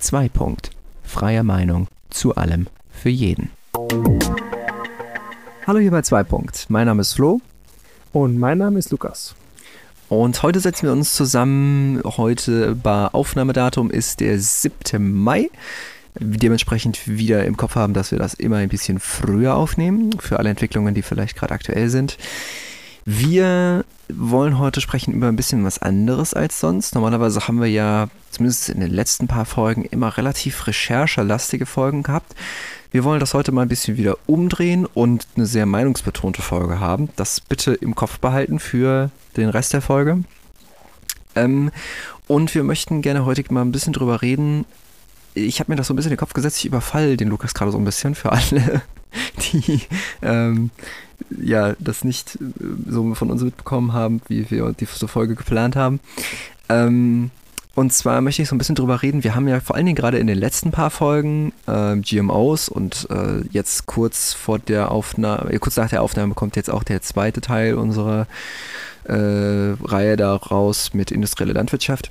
[0.00, 0.30] 2.
[0.30, 0.70] Punkt.
[1.04, 3.50] Freie Meinung zu allem für jeden.
[5.66, 6.24] Hallo hier bei 2.
[6.24, 6.66] Punkt.
[6.70, 7.40] Mein Name ist Flo.
[8.12, 9.34] Und mein Name ist Lukas.
[10.08, 12.00] Und heute setzen wir uns zusammen.
[12.02, 15.12] Heute bei Aufnahmedatum ist der 7.
[15.12, 15.50] Mai.
[16.18, 20.48] Dementsprechend wieder im Kopf haben, dass wir das immer ein bisschen früher aufnehmen, für alle
[20.48, 22.16] Entwicklungen, die vielleicht gerade aktuell sind.
[23.12, 26.94] Wir wollen heute sprechen über ein bisschen was anderes als sonst.
[26.94, 32.36] Normalerweise haben wir ja, zumindest in den letzten paar Folgen, immer relativ recherchelastige Folgen gehabt.
[32.92, 37.08] Wir wollen das heute mal ein bisschen wieder umdrehen und eine sehr meinungsbetonte Folge haben.
[37.16, 40.22] Das bitte im Kopf behalten für den Rest der Folge.
[41.34, 41.72] Ähm,
[42.28, 44.66] und wir möchten gerne heute mal ein bisschen drüber reden.
[45.34, 46.58] Ich habe mir das so ein bisschen in den Kopf gesetzt.
[46.58, 48.82] Ich überfall den Lukas gerade so ein bisschen für alle,
[49.52, 49.80] die
[50.22, 50.70] ähm,
[51.38, 52.44] ja, das nicht äh,
[52.88, 56.00] so von uns mitbekommen haben, wie wir die Folge geplant haben.
[56.68, 57.30] Ähm,
[57.74, 59.24] und zwar möchte ich so ein bisschen drüber reden.
[59.24, 63.08] Wir haben ja vor allen Dingen gerade in den letzten paar Folgen äh, GMOs und
[63.10, 67.00] äh, jetzt kurz vor der Aufnahme, äh, kurz nach der Aufnahme kommt jetzt auch der
[67.00, 68.26] zweite Teil unserer
[69.04, 72.10] äh, Reihe daraus mit industrielle Landwirtschaft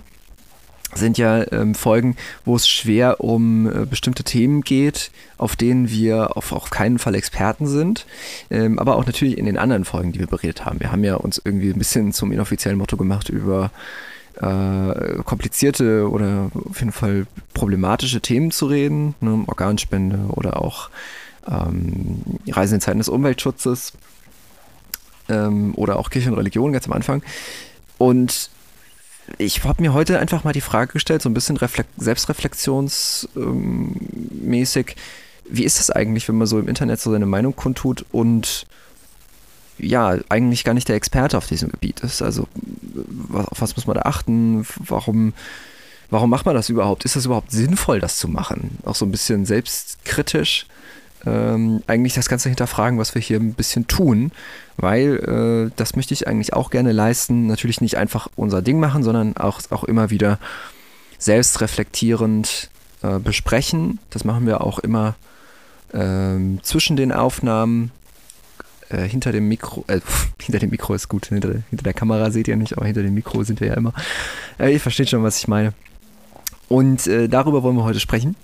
[0.96, 6.36] sind ja ähm, Folgen, wo es schwer um äh, bestimmte Themen geht, auf denen wir
[6.36, 8.06] auf, auf keinen Fall Experten sind,
[8.50, 10.80] ähm, aber auch natürlich in den anderen Folgen, die wir beredet haben.
[10.80, 13.72] Wir haben ja uns irgendwie ein bisschen zum inoffiziellen Motto gemacht über
[14.42, 19.44] äh, komplizierte oder auf jeden Fall problematische Themen zu reden, ne?
[19.48, 20.90] Organspende oder auch
[21.48, 23.94] ähm, Reisen in Zeiten des Umweltschutzes
[25.28, 27.22] ähm, oder auch Kirche und Religion ganz am Anfang.
[27.98, 28.50] Und
[29.38, 31.60] ich habe mir heute einfach mal die Frage gestellt, so ein bisschen
[31.98, 34.96] selbstreflexionsmäßig,
[35.50, 38.68] wie ist das eigentlich, wenn man so im Internet so seine Meinung kundtut und
[39.78, 42.22] ja, eigentlich gar nicht der Experte auf diesem Gebiet ist.
[42.22, 42.48] Also
[43.34, 44.66] auf was muss man da achten?
[44.78, 45.34] Warum,
[46.10, 47.06] warum macht man das überhaupt?
[47.06, 48.78] Ist das überhaupt sinnvoll, das zu machen?
[48.84, 50.66] Auch so ein bisschen selbstkritisch
[51.26, 54.32] ähm, eigentlich das Ganze hinterfragen, was wir hier ein bisschen tun,
[54.78, 57.48] weil äh, das möchte ich eigentlich auch gerne leisten.
[57.48, 60.40] Natürlich nicht einfach unser Ding machen, sondern auch, auch immer wieder
[61.18, 62.70] selbstreflektierend
[63.02, 64.00] äh, besprechen.
[64.10, 65.16] Das machen wir auch immer
[65.94, 67.92] ähm, zwischen den Aufnahmen.
[68.90, 70.00] Äh, hinter dem Mikro, äh,
[70.42, 73.14] hinter dem Mikro ist gut, hinter, hinter, der Kamera seht ihr nicht, aber hinter dem
[73.14, 73.94] Mikro sind wir ja immer.
[74.58, 75.74] Äh, ihr versteht schon, was ich meine.
[76.70, 78.36] Und äh, darüber wollen wir heute sprechen.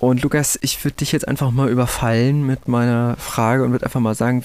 [0.00, 4.00] Und Lukas, ich würde dich jetzt einfach mal überfallen mit meiner Frage und würde einfach
[4.00, 4.44] mal sagen,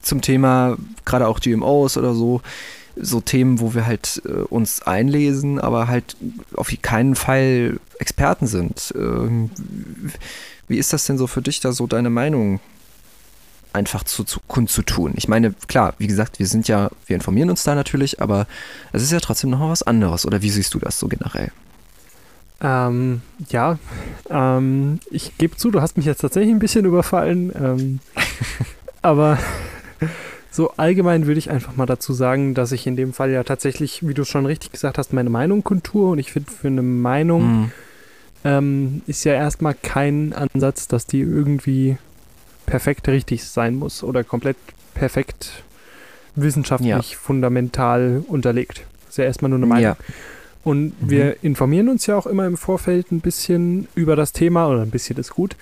[0.00, 2.40] zum Thema gerade auch GMOs oder so,
[2.96, 6.16] so Themen, wo wir halt äh, uns einlesen, aber halt
[6.54, 8.94] auf keinen Fall Experten sind.
[8.96, 9.50] Ähm,
[10.68, 12.60] wie ist das denn so für dich, da so deine Meinung
[13.72, 15.14] einfach zu, zu kundzutun?
[15.16, 18.46] Ich meine, klar, wie gesagt, wir sind ja, wir informieren uns da natürlich, aber
[18.92, 20.26] es ist ja trotzdem noch mal was anderes.
[20.26, 21.50] Oder wie siehst du das so generell?
[22.60, 23.78] Ähm, ja,
[24.30, 27.52] ähm, ich gebe zu, du hast mich jetzt tatsächlich ein bisschen überfallen.
[27.54, 28.00] Ähm,
[29.02, 29.38] aber
[30.50, 34.06] so allgemein würde ich einfach mal dazu sagen, dass ich in dem Fall ja tatsächlich,
[34.06, 36.10] wie du schon richtig gesagt hast, meine Meinung kontur.
[36.10, 37.72] Und ich finde, für eine Meinung mhm.
[38.44, 41.96] ähm, ist ja erstmal kein Ansatz, dass die irgendwie
[42.66, 44.56] perfekt richtig sein muss oder komplett
[44.94, 45.62] perfekt
[46.34, 47.18] wissenschaftlich ja.
[47.18, 48.82] fundamental unterlegt.
[49.00, 49.82] Das ist ja erstmal nur eine Meinung.
[49.84, 49.96] Ja.
[50.68, 51.10] Und mhm.
[51.10, 54.90] wir informieren uns ja auch immer im Vorfeld ein bisschen über das Thema, oder ein
[54.90, 55.56] bisschen ist gut.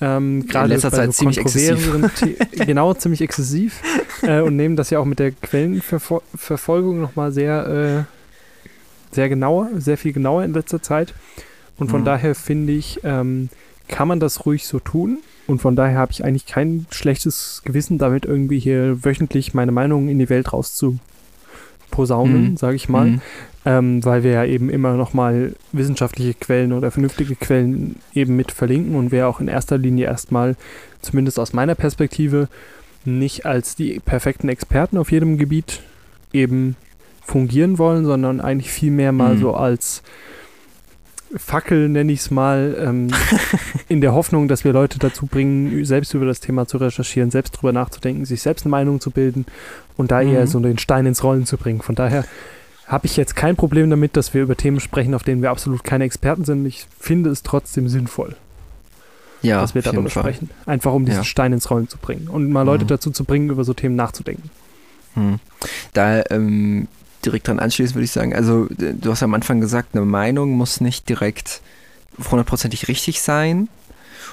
[0.00, 2.38] Ähm, gerade in letzter Zeit so ziemlich exzessiv.
[2.52, 3.82] genau, ziemlich exzessiv.
[4.22, 9.98] Äh, und nehmen das ja auch mit der Quellenverfolgung nochmal sehr, äh, sehr genauer, sehr
[9.98, 11.12] viel genauer in letzter Zeit.
[11.76, 12.04] Und von mhm.
[12.04, 13.48] daher finde ich, ähm,
[13.88, 15.18] kann man das ruhig so tun.
[15.48, 20.08] Und von daher habe ich eigentlich kein schlechtes Gewissen damit, irgendwie hier wöchentlich meine Meinung
[20.08, 22.56] in die Welt rauszuposaunen, mhm.
[22.56, 23.06] sage ich mal.
[23.06, 23.20] Mhm
[23.64, 28.96] ähm, weil wir ja eben immer nochmal wissenschaftliche Quellen oder vernünftige Quellen eben mit verlinken
[28.96, 30.56] und wir auch in erster Linie erstmal,
[31.00, 32.48] zumindest aus meiner Perspektive,
[33.04, 35.80] nicht als die perfekten Experten auf jedem Gebiet
[36.32, 36.76] eben
[37.24, 39.40] fungieren wollen, sondern eigentlich vielmehr mal mhm.
[39.40, 40.02] so als
[41.34, 43.08] Fackel, nenne ich es mal, ähm,
[43.88, 47.52] in der Hoffnung, dass wir Leute dazu bringen, selbst über das Thema zu recherchieren, selbst
[47.52, 49.46] drüber nachzudenken, sich selbst eine Meinung zu bilden
[49.96, 50.32] und da mhm.
[50.32, 51.80] eher so den Stein ins Rollen zu bringen.
[51.80, 52.24] Von daher
[52.92, 55.82] habe ich jetzt kein Problem damit, dass wir über Themen sprechen, auf denen wir absolut
[55.82, 56.66] keine Experten sind.
[56.66, 58.36] Ich finde es trotzdem sinnvoll,
[59.40, 60.50] ja, dass wir darüber sprechen.
[60.66, 61.24] Einfach um diesen ja.
[61.24, 62.88] Stein ins Rollen zu bringen und mal Leute mhm.
[62.88, 64.50] dazu zu bringen, über so Themen nachzudenken.
[65.14, 65.40] Mhm.
[65.94, 66.86] Da ähm,
[67.24, 70.82] direkt dran anschließen würde ich sagen, also du hast am Anfang gesagt, eine Meinung muss
[70.82, 71.62] nicht direkt
[72.30, 73.70] hundertprozentig richtig sein.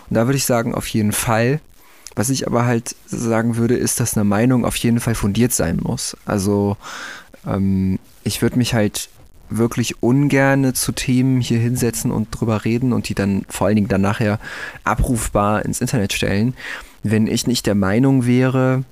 [0.09, 1.61] Und da würde ich sagen, auf jeden Fall.
[2.15, 5.79] Was ich aber halt sagen würde, ist, dass eine Meinung auf jeden Fall fundiert sein
[5.81, 6.17] muss.
[6.25, 6.75] Also
[7.47, 7.99] ähm,
[8.29, 9.09] ich würde mich halt
[9.49, 13.87] wirklich ungerne zu Themen hier hinsetzen und drüber reden und die dann vor allen Dingen
[13.87, 14.39] dann nachher
[14.83, 16.53] abrufbar ins Internet stellen,
[17.01, 18.83] wenn ich nicht der Meinung wäre,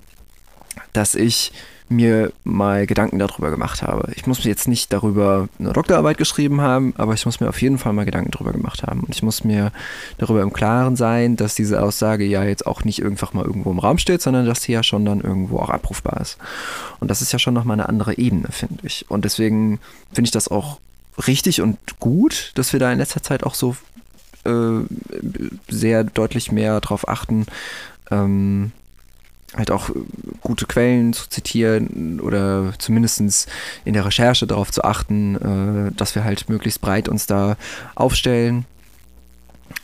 [0.92, 1.51] dass ich
[1.89, 4.12] mir mal Gedanken darüber gemacht habe.
[4.16, 7.62] Ich muss mir jetzt nicht darüber eine Doktorarbeit geschrieben haben, aber ich muss mir auf
[7.62, 9.01] jeden Fall mal Gedanken darüber gemacht haben.
[9.01, 9.72] Und ich muss mir
[10.18, 13.80] darüber im Klaren sein, dass diese Aussage ja jetzt auch nicht einfach mal irgendwo im
[13.80, 16.38] Raum steht, sondern dass sie ja schon dann irgendwo auch abrufbar ist.
[17.00, 19.06] Und das ist ja schon nochmal eine andere Ebene, finde ich.
[19.10, 19.80] Und deswegen
[20.12, 20.80] finde ich das auch
[21.28, 23.75] richtig und gut, dass wir da in letzter Zeit auch so
[24.44, 24.81] äh,
[25.68, 27.45] sehr deutlich mehr darauf achten,
[28.12, 28.72] ähm,
[29.55, 29.89] halt auch
[30.41, 33.47] gute Quellen zu zitieren oder zumindest
[33.85, 35.35] in der Recherche darauf zu achten,
[35.89, 37.55] äh, dass wir halt möglichst breit uns da
[37.95, 38.65] aufstellen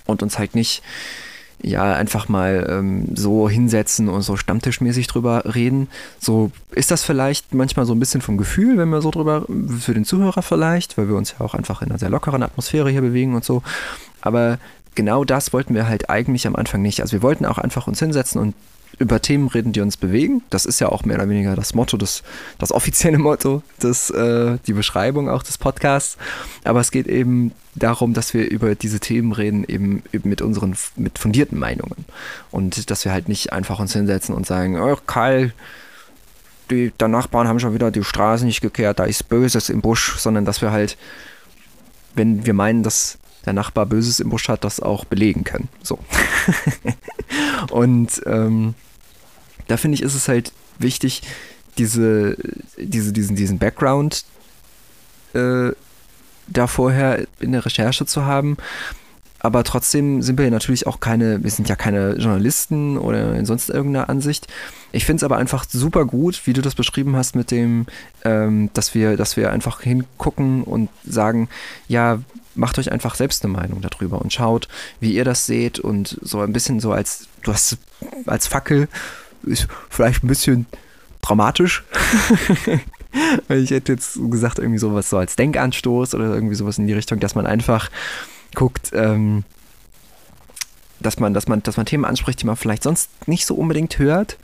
[0.05, 0.83] und uns halt nicht
[1.61, 5.87] ja einfach mal ähm, so hinsetzen und so stammtischmäßig drüber reden.
[6.19, 9.45] So ist das vielleicht manchmal so ein bisschen vom Gefühl, wenn wir so drüber,
[9.79, 12.89] für den Zuhörer vielleicht, weil wir uns ja auch einfach in einer sehr lockeren Atmosphäre
[12.89, 13.63] hier bewegen und so.
[14.19, 14.59] Aber
[14.93, 16.99] genau das wollten wir halt eigentlich am Anfang nicht.
[16.99, 18.55] Also wir wollten auch einfach uns hinsetzen und
[18.99, 20.43] über Themen reden, die uns bewegen.
[20.49, 22.23] Das ist ja auch mehr oder weniger das Motto, das,
[22.59, 26.17] das offizielle Motto, das, äh, die Beschreibung auch des Podcasts.
[26.63, 30.75] Aber es geht eben darum, dass wir über diese Themen reden, eben, eben mit unseren
[30.95, 32.05] mit fundierten Meinungen.
[32.51, 35.53] Und dass wir halt nicht einfach uns hinsetzen und sagen, oh Karl,
[36.69, 40.17] die der Nachbarn haben schon wieder die Straße nicht gekehrt, da ist Böses im Busch,
[40.17, 40.97] sondern dass wir halt,
[42.15, 45.69] wenn wir meinen, dass der Nachbar Böses im Busch hat, das auch belegen können.
[45.81, 45.99] So.
[47.71, 48.73] und ähm,
[49.67, 51.21] da finde ich, ist es halt wichtig,
[51.77, 52.37] diese,
[52.77, 54.25] diese, diesen, diesen Background
[55.33, 55.71] äh,
[56.47, 58.57] da vorher in der Recherche zu haben.
[59.43, 63.45] Aber trotzdem sind wir ja natürlich auch keine, wir sind ja keine Journalisten oder in
[63.45, 64.47] sonst irgendeiner Ansicht.
[64.93, 67.85] Ich finde es aber einfach super gut, wie du das beschrieben hast mit dem,
[68.23, 71.49] ähm, dass wir, dass wir einfach hingucken und sagen,
[71.89, 72.19] ja,
[72.55, 74.69] macht euch einfach selbst eine Meinung darüber und schaut,
[75.01, 77.77] wie ihr das seht und so ein bisschen so als, du hast
[78.25, 78.87] als Fackel,
[79.43, 80.67] ist vielleicht ein bisschen
[81.21, 81.83] dramatisch.
[83.49, 87.19] ich hätte jetzt gesagt, irgendwie sowas so als Denkanstoß oder irgendwie sowas in die Richtung,
[87.19, 87.89] dass man einfach
[88.55, 89.43] guckt, ähm,
[90.99, 93.99] dass man, dass man, dass man Themen anspricht, die man vielleicht sonst nicht so unbedingt
[93.99, 94.37] hört.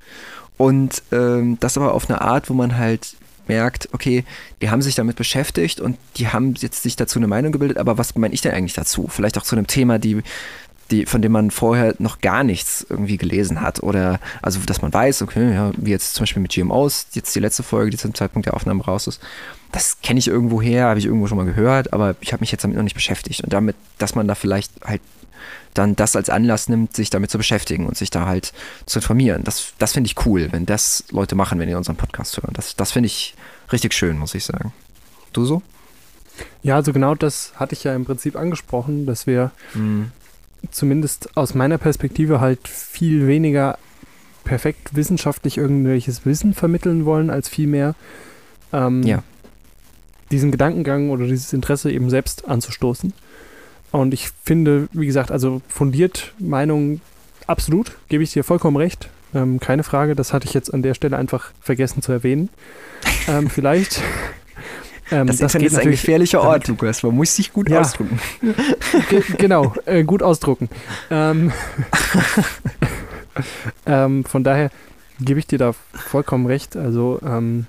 [0.57, 3.15] Und ähm, das aber auf eine Art, wo man halt
[3.47, 4.23] merkt, okay,
[4.61, 7.97] die haben sich damit beschäftigt und die haben jetzt sich dazu eine Meinung gebildet, aber
[7.97, 9.07] was meine ich denn eigentlich dazu?
[9.09, 10.21] Vielleicht auch zu einem Thema, die,
[10.91, 13.81] die, von dem man vorher noch gar nichts irgendwie gelesen hat.
[13.81, 17.39] Oder also dass man weiß, okay, ja, wie jetzt zum Beispiel mit GMOs, jetzt die
[17.39, 19.21] letzte Folge, die zum Zeitpunkt der Aufnahme raus ist,
[19.71, 22.51] das kenne ich irgendwo her, habe ich irgendwo schon mal gehört, aber ich habe mich
[22.51, 23.43] jetzt damit noch nicht beschäftigt.
[23.43, 25.01] Und damit, dass man da vielleicht halt
[25.73, 28.53] dann das als Anlass nimmt, sich damit zu beschäftigen und sich da halt
[28.85, 29.43] zu informieren.
[29.43, 32.53] Das, das finde ich cool, wenn das Leute machen, wenn die unseren Podcast hören.
[32.53, 33.35] Das, das finde ich
[33.71, 34.73] richtig schön, muss ich sagen.
[35.31, 35.61] Du so?
[36.63, 40.11] Ja, also genau das hatte ich ja im Prinzip angesprochen, dass wir mhm.
[40.71, 43.77] Zumindest aus meiner Perspektive halt viel weniger
[44.43, 47.95] perfekt wissenschaftlich irgendwelches Wissen vermitteln wollen, als vielmehr
[48.73, 49.23] ähm, ja.
[50.31, 53.13] diesen Gedankengang oder dieses Interesse eben selbst anzustoßen.
[53.91, 57.01] Und ich finde, wie gesagt, also fundiert Meinung
[57.47, 59.09] absolut, gebe ich dir vollkommen recht.
[59.33, 62.49] Ähm, keine Frage, das hatte ich jetzt an der Stelle einfach vergessen zu erwähnen.
[63.27, 64.01] ähm, vielleicht.
[65.11, 67.03] Ähm, das, das Internet ist ein gefährlicher Ort, Lukas.
[67.03, 67.81] Man muss sich gut ja.
[67.81, 68.19] ausdrucken.
[69.37, 70.69] genau, äh, gut ausdrucken.
[71.09, 71.51] Ähm,
[73.85, 74.69] ähm, von daher
[75.19, 76.75] gebe ich dir da vollkommen recht.
[76.75, 77.65] Also, ähm,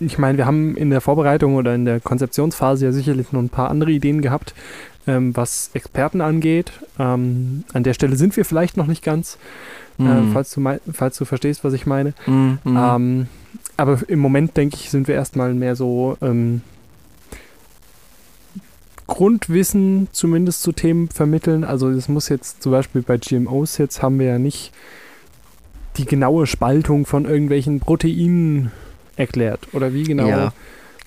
[0.00, 3.48] ich meine, wir haben in der Vorbereitung oder in der Konzeptionsphase ja sicherlich noch ein
[3.48, 4.54] paar andere Ideen gehabt,
[5.06, 6.72] ähm, was Experten angeht.
[6.98, 9.38] Ähm, an der Stelle sind wir vielleicht noch nicht ganz,
[9.96, 10.06] mm.
[10.06, 10.32] äh, mhm.
[10.32, 12.14] falls, du falls du verstehst, was ich meine.
[12.26, 13.26] Mm, mm.
[13.78, 16.60] Aber im Moment, denke ich, sind wir erstmal mehr so ähm,
[19.06, 21.64] Grundwissen zumindest zu Themen vermitteln.
[21.64, 24.72] Also es muss jetzt zum Beispiel bei GMOs jetzt haben wir ja nicht
[25.96, 28.70] die genaue Spaltung von irgendwelchen Proteinen
[29.16, 30.52] erklärt oder wie genau ja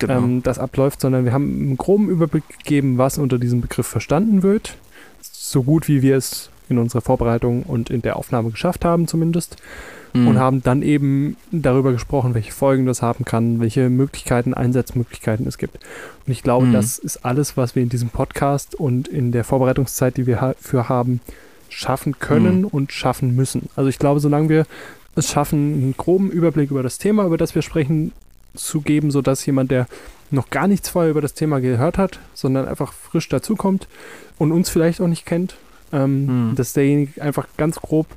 [0.01, 0.17] genau.
[0.17, 4.43] ähm, das abläuft, sondern wir haben einen groben Überblick gegeben, was unter diesem Begriff verstanden
[4.43, 4.75] wird.
[5.21, 9.57] So gut wie wir es in unserer Vorbereitung und in der Aufnahme geschafft haben, zumindest.
[10.13, 10.27] Mhm.
[10.27, 15.57] Und haben dann eben darüber gesprochen, welche Folgen das haben kann, welche Möglichkeiten, Einsatzmöglichkeiten es
[15.57, 15.79] gibt.
[16.25, 16.73] Und ich glaube, mhm.
[16.73, 20.89] das ist alles, was wir in diesem Podcast und in der Vorbereitungszeit, die wir dafür
[20.89, 21.21] haben,
[21.69, 22.67] schaffen können mhm.
[22.67, 23.69] und schaffen müssen.
[23.75, 24.65] Also ich glaube, solange wir
[25.15, 28.11] es schaffen, einen groben Überblick über das Thema, über das wir sprechen,
[28.55, 29.87] zu geben, sodass jemand, der
[30.29, 33.87] noch gar nichts vorher über das Thema gehört hat, sondern einfach frisch dazukommt
[34.37, 35.55] und uns vielleicht auch nicht kennt,
[35.91, 36.55] ähm, hm.
[36.55, 38.07] dass derjenige einfach ganz grob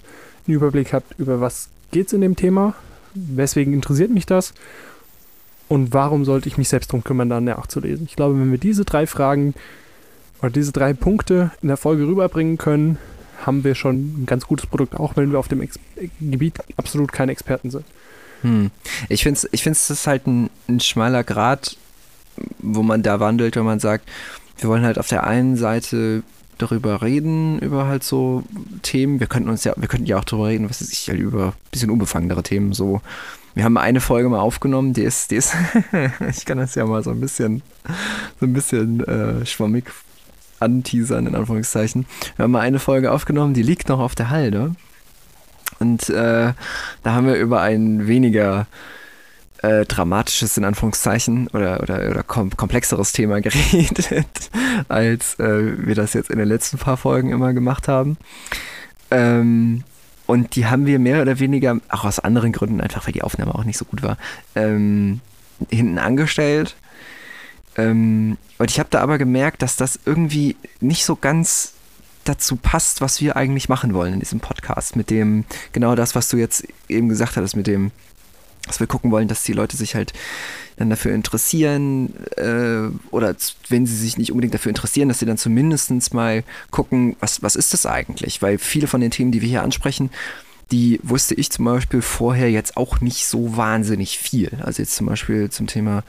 [0.46, 2.74] einen Überblick hat, über was geht es in dem Thema,
[3.14, 4.52] weswegen interessiert mich das
[5.68, 8.06] Und warum sollte ich mich selbst darum kümmern, da nachzulesen?
[8.06, 9.54] Ich glaube, wenn wir diese drei Fragen
[10.40, 12.98] oder diese drei Punkte in der Folge rüberbringen können,
[13.46, 15.78] haben wir schon ein ganz gutes Produkt, auch wenn wir auf dem Ex
[16.20, 17.84] Gebiet absolut keine Experten sind.
[18.42, 18.72] Hm.
[19.08, 21.76] Ich finde es, ich find's, das ist halt ein, ein schmaler Grad,
[22.58, 24.08] wo man da wandelt, wenn man sagt,
[24.58, 26.24] wir wollen halt auf der einen Seite
[26.58, 28.44] darüber reden, über halt so
[28.82, 29.20] Themen.
[29.20, 31.48] Wir könnten uns ja, wir könnten ja auch darüber reden, was weiß ich, halt über
[31.48, 32.72] ein bisschen unbefangenere Themen.
[32.72, 33.00] So,
[33.54, 35.54] wir haben eine Folge mal aufgenommen, die ist, die ist,
[36.28, 37.62] ich kann das ja mal so ein bisschen,
[38.40, 39.90] so ein bisschen äh, schwammig
[40.60, 42.06] anteasern, in Anführungszeichen.
[42.36, 44.74] Wir haben mal eine Folge aufgenommen, die liegt noch auf der Halde.
[45.78, 46.52] Und äh,
[47.02, 48.66] da haben wir über ein weniger
[49.64, 54.50] äh, dramatisches, in Anführungszeichen, oder, oder, oder kom komplexeres Thema geredet,
[54.88, 58.18] als äh, wir das jetzt in den letzten paar Folgen immer gemacht haben.
[59.10, 59.84] Ähm,
[60.26, 63.54] und die haben wir mehr oder weniger, auch aus anderen Gründen, einfach weil die Aufnahme
[63.54, 64.18] auch nicht so gut war,
[64.54, 65.20] ähm,
[65.70, 66.76] hinten angestellt.
[67.76, 71.72] Ähm, und ich habe da aber gemerkt, dass das irgendwie nicht so ganz
[72.24, 74.96] dazu passt, was wir eigentlich machen wollen in diesem Podcast.
[74.96, 77.90] Mit dem, genau das, was du jetzt eben gesagt hattest, mit dem,
[78.66, 80.12] dass wir gucken wollen, dass die Leute sich halt
[80.76, 83.34] dann dafür interessieren äh, oder
[83.68, 87.56] wenn sie sich nicht unbedingt dafür interessieren, dass sie dann zumindest mal gucken, was, was
[87.56, 88.42] ist das eigentlich?
[88.42, 90.10] Weil viele von den Themen, die wir hier ansprechen,
[90.72, 94.50] die wusste ich zum Beispiel vorher jetzt auch nicht so wahnsinnig viel.
[94.62, 96.02] Also jetzt zum Beispiel zum Thema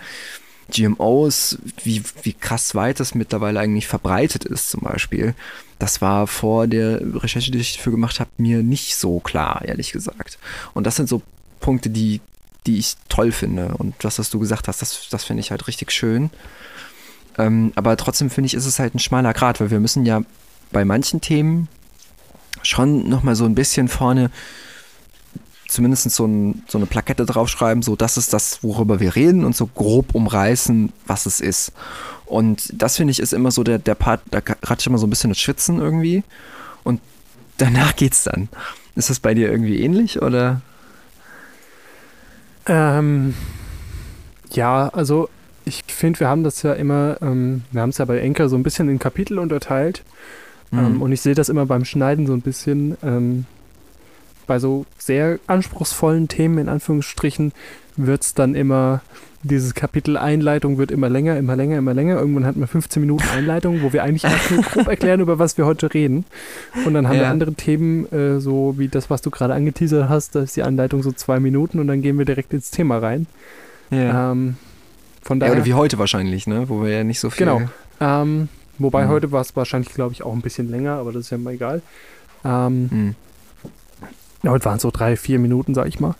[0.71, 5.35] GMOs, wie, wie krass weit das mittlerweile eigentlich verbreitet ist zum Beispiel.
[5.77, 9.91] Das war vor der Recherche, die ich dafür gemacht habe, mir nicht so klar, ehrlich
[9.91, 10.39] gesagt.
[10.73, 11.21] Und das sind so
[11.59, 12.21] Punkte, die,
[12.65, 13.75] die ich toll finde.
[13.77, 16.29] Und das, was du gesagt hast, das, das finde ich halt richtig schön.
[17.37, 20.21] Ähm, aber trotzdem finde ich, ist es halt ein schmaler Grad, weil wir müssen ja
[20.71, 21.67] bei manchen Themen
[22.63, 24.31] schon nochmal so ein bisschen vorne
[25.67, 29.55] zumindest so, ein, so, eine Plakette draufschreiben, so das ist das, worüber wir reden und
[29.55, 31.71] so grob umreißen, was es ist.
[32.25, 35.07] Und das finde ich ist immer so der, der Part, da rate ich immer so
[35.07, 36.23] ein bisschen das Schwitzen irgendwie.
[36.83, 37.01] Und
[37.57, 38.47] danach geht's dann.
[38.95, 40.61] Ist das bei dir irgendwie ähnlich oder?
[42.67, 43.33] Ähm,
[44.51, 45.29] ja, also
[45.65, 48.55] ich finde, wir haben das ja immer, ähm, wir haben es ja bei Enker so
[48.55, 50.03] ein bisschen in Kapitel unterteilt.
[50.71, 50.79] Mhm.
[50.79, 52.97] Ähm, und ich sehe das immer beim Schneiden so ein bisschen.
[53.03, 53.45] Ähm,
[54.47, 57.51] bei so sehr anspruchsvollen Themen, in Anführungsstrichen,
[57.95, 59.01] wird es dann immer,
[59.45, 62.17] dieses Kapitel Einleitung wird immer länger, immer länger, immer länger.
[62.17, 65.65] Irgendwann hatten wir 15 Minuten Einleitung, wo wir eigentlich nur grob erklären, über was wir
[65.65, 66.25] heute reden.
[66.85, 67.21] Und dann haben ja.
[67.21, 70.63] wir andere Themen, äh, so wie das, was du gerade angeteasert hast, da ist die
[70.63, 73.27] Anleitung so zwei Minuten und dann gehen wir direkt ins Thema rein.
[73.91, 74.31] Ja.
[74.31, 74.57] Ähm,
[75.21, 76.67] von daher, ja, oder wie heute wahrscheinlich, ne?
[76.67, 77.45] Wo wir ja nicht so viel.
[77.45, 77.61] Genau.
[77.99, 78.49] Ähm,
[78.79, 79.09] wobei mhm.
[79.09, 81.53] heute war es wahrscheinlich, glaube ich, auch ein bisschen länger, aber das ist ja mal
[81.53, 81.81] egal.
[82.43, 83.15] Ähm, mhm.
[84.49, 86.15] Heute waren es so drei, vier Minuten, sag ich mal.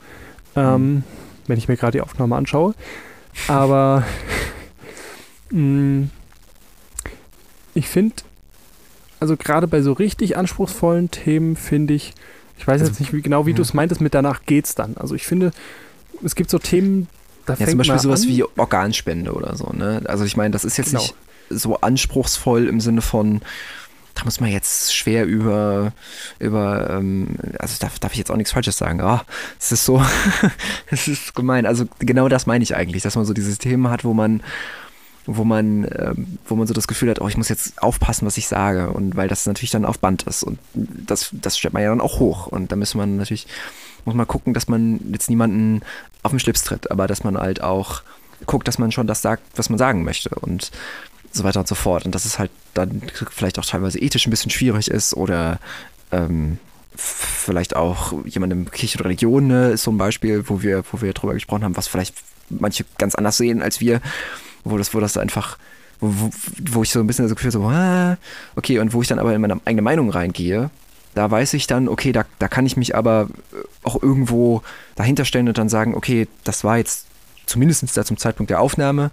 [0.56, 1.04] Ähm, mhm.
[1.48, 2.76] Wenn ich mir gerade die Aufnahme anschaue.
[3.48, 4.04] Aber
[5.52, 6.12] mh, mm,
[7.74, 8.16] ich finde,
[9.20, 12.14] also gerade bei so richtig anspruchsvollen Themen finde ich,
[12.58, 13.56] ich weiß also, jetzt nicht wie, genau, wie ja.
[13.56, 14.98] du es meintest, mit danach geht's dann.
[14.98, 15.52] Also ich finde,
[16.24, 17.08] es gibt so Themen,
[17.46, 18.30] da ja, fängt zum Beispiel sowas an.
[18.30, 19.72] wie Organspende oder so.
[19.74, 20.02] Ne?
[20.06, 21.02] Also ich meine, das ist jetzt genau.
[21.02, 21.16] nicht
[21.50, 23.42] so anspruchsvoll im Sinne von,
[24.16, 25.92] da muss man jetzt schwer über,
[26.40, 29.02] über ähm, also darf, darf ich jetzt auch nichts Falsches sagen.
[29.04, 29.20] Oh,
[29.60, 30.04] es ist so,
[30.90, 31.66] es ist gemein.
[31.66, 34.42] Also genau das meine ich eigentlich, dass man so dieses Thema hat, wo man,
[35.26, 38.38] wo man, ähm, wo man so das Gefühl hat, oh, ich muss jetzt aufpassen, was
[38.38, 38.90] ich sage.
[38.92, 40.44] Und weil das natürlich dann auf Band ist.
[40.44, 42.48] Und das, das stellt man ja dann auch hoch.
[42.48, 43.48] Und da müssen man natürlich,
[44.06, 45.82] muss man gucken, dass man jetzt niemanden
[46.24, 48.02] auf den Schlips tritt, aber dass man halt auch
[48.46, 50.30] guckt, dass man schon das sagt, was man sagen möchte.
[50.30, 50.72] Und
[51.36, 52.06] so weiter und so fort.
[52.06, 53.02] Und dass es halt dann
[53.32, 55.60] vielleicht auch teilweise ethisch ein bisschen schwierig ist oder
[56.12, 56.60] ähm,
[56.96, 61.14] vielleicht auch jemandem Kirche und Religion ne, ist so ein Beispiel, wo wir, wo wir
[61.14, 62.16] drüber gesprochen haben, was vielleicht
[62.50, 64.02] manche ganz anders sehen als wir,
[64.64, 65.58] wo das, wo das einfach,
[66.00, 66.30] wo,
[66.72, 68.18] wo, ich so ein bisschen das Gefühl so, ah,
[68.56, 70.70] okay, und wo ich dann aber in meine eigene Meinung reingehe,
[71.16, 73.30] da weiß ich dann, okay, da, da kann ich mich aber
[73.84, 74.62] auch irgendwo
[74.96, 77.08] dahinter stellen und dann sagen, okay, das war jetzt
[77.46, 79.12] zumindest da zum Zeitpunkt der Aufnahme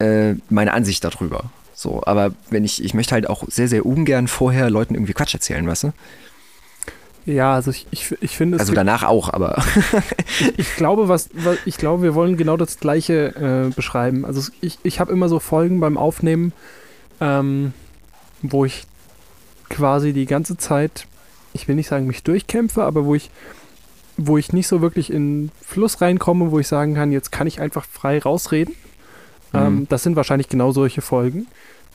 [0.00, 1.44] äh, meine Ansicht darüber.
[1.74, 5.34] So, aber wenn ich, ich möchte halt auch sehr, sehr ungern vorher Leuten irgendwie Quatsch
[5.34, 5.92] erzählen, weißt du?
[7.26, 8.60] Ja, also ich, ich, ich finde es.
[8.60, 9.62] Also danach auch, aber.
[10.56, 14.24] ich glaube, was, was, ich glaube, wir wollen genau das Gleiche äh, beschreiben.
[14.24, 16.52] Also ich, ich habe immer so Folgen beim Aufnehmen,
[17.20, 17.72] ähm,
[18.42, 18.84] wo ich
[19.68, 21.06] quasi die ganze Zeit,
[21.52, 23.30] ich will nicht sagen, mich durchkämpfe, aber wo ich,
[24.16, 27.60] wo ich nicht so wirklich in Fluss reinkomme, wo ich sagen kann, jetzt kann ich
[27.60, 28.74] einfach frei rausreden.
[29.52, 29.88] Ähm, mhm.
[29.88, 31.46] das sind wahrscheinlich genau solche Folgen,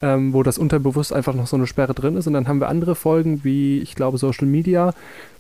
[0.02, 2.28] ähm, wo das unterbewusst einfach noch so eine Sperre drin ist.
[2.28, 4.94] Und dann haben wir andere Folgen, wie ich glaube Social Media,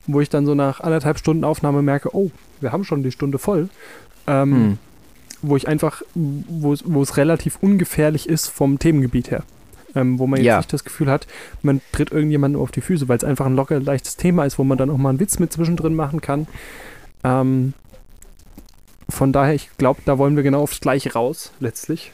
[0.08, 2.32] wo ich dann so nach anderthalb Stunden Aufnahme merke, oh,
[2.62, 3.70] wir haben schon die Stunde voll.
[4.28, 4.78] Ähm, mhm.
[5.42, 9.44] wo ich einfach, wo, es- wo es relativ ungefährlich ist vom Themengebiet her.
[9.94, 10.58] Ähm, wo man jetzt Ja.
[10.58, 11.28] nicht das Gefühl hat,
[11.62, 14.64] man tritt irgendjemandem auf die Füße, weil es einfach ein locker leichtes Thema ist, wo
[14.64, 16.48] man dann auch mal einen Witz mit zwischendrin machen kann.
[17.24, 17.74] Ähm,
[19.10, 22.12] von daher, ich glaube, da wollen wir genau aufs Gleiche raus, letztlich.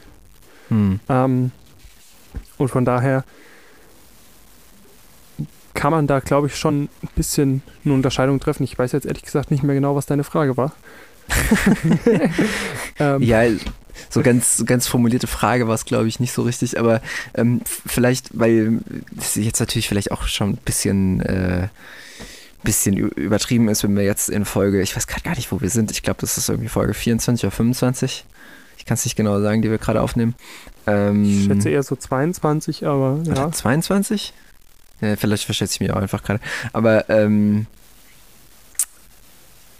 [0.68, 1.00] Hm.
[1.08, 1.50] Ähm,
[2.58, 3.24] und von daher
[5.74, 8.64] kann man da, glaube ich, schon ein bisschen eine Unterscheidung treffen.
[8.64, 10.72] Ich weiß jetzt ehrlich gesagt nicht mehr genau, was deine Frage war.
[12.98, 13.42] ähm, Ja,
[14.10, 17.00] so ganz, ganz formulierte Frage war es, glaube ich, nicht so richtig, aber
[17.34, 18.80] ähm, vielleicht, weil
[19.18, 21.68] es jetzt natürlich vielleicht auch schon ein bisschen, äh,
[22.62, 25.70] bisschen übertrieben ist, wenn wir jetzt in Folge, ich weiß gerade gar nicht, wo wir
[25.70, 28.24] sind, ich glaube, das ist irgendwie Folge 24 oder 25.
[28.78, 30.34] Ich kann es nicht genau sagen, die wir gerade aufnehmen.
[30.86, 33.50] Ähm, Ich schätze eher so 22, aber ja.
[33.50, 34.32] 22?
[35.00, 36.40] Ja, vielleicht verschätze ich mich auch einfach gerade.
[36.72, 37.66] Aber, ähm,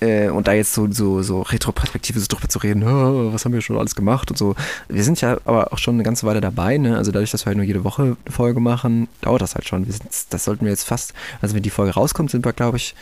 [0.02, 3.52] äh, und da jetzt so, so, so Retroperspektive so drüber zu reden, "Oh, was haben
[3.52, 4.54] wir schon alles gemacht und so.
[4.88, 6.96] Wir sind ja aber auch schon eine ganze Weile dabei, ne?
[6.96, 9.84] Also dadurch, dass wir halt nur jede Woche eine Folge machen, dauert das halt schon.
[9.84, 12.94] Sind, das sollten wir jetzt fast, also wenn die Folge rauskommt, sind wir, glaube ich,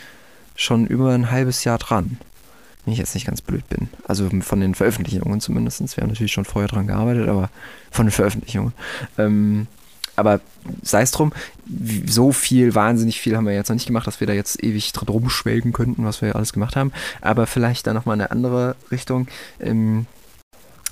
[0.55, 2.17] schon über ein halbes Jahr dran.
[2.85, 3.89] Wenn ich jetzt nicht ganz blöd bin.
[4.07, 5.95] Also von den Veröffentlichungen zumindest.
[5.97, 7.49] Wir haben natürlich schon vorher dran gearbeitet, aber
[7.91, 8.73] von den Veröffentlichungen.
[9.17, 9.67] Ähm,
[10.21, 10.39] aber
[10.81, 11.33] sei es drum,
[12.05, 14.93] so viel, wahnsinnig viel haben wir jetzt noch nicht gemacht, dass wir da jetzt ewig
[14.93, 16.93] drin rumschwelgen könnten, was wir alles gemacht haben.
[17.19, 19.27] Aber vielleicht dann nochmal eine andere Richtung.
[19.59, 20.05] Ähm,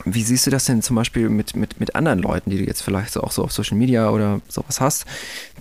[0.05, 2.81] wie siehst du das denn zum Beispiel mit, mit, mit anderen Leuten, die du jetzt
[2.81, 5.05] vielleicht so auch so auf Social Media oder sowas hast,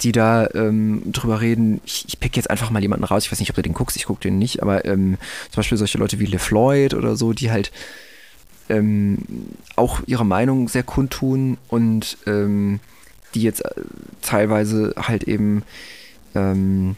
[0.00, 1.80] die da ähm, drüber reden?
[1.84, 3.96] Ich, ich pick jetzt einfach mal jemanden raus, ich weiß nicht, ob du den guckst,
[3.96, 5.18] ich gucke den nicht, aber ähm,
[5.50, 7.72] zum Beispiel solche Leute wie LeFloid oder so, die halt
[8.68, 9.18] ähm,
[9.76, 12.80] auch ihre Meinung sehr kundtun und ähm,
[13.34, 13.70] die jetzt äh,
[14.22, 15.62] teilweise halt eben
[16.34, 16.96] ähm,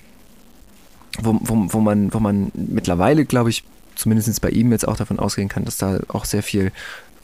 [1.21, 5.19] wo, wo, wo man wo man mittlerweile glaube ich zumindest bei ihm jetzt auch davon
[5.19, 6.73] ausgehen kann, dass da auch sehr viel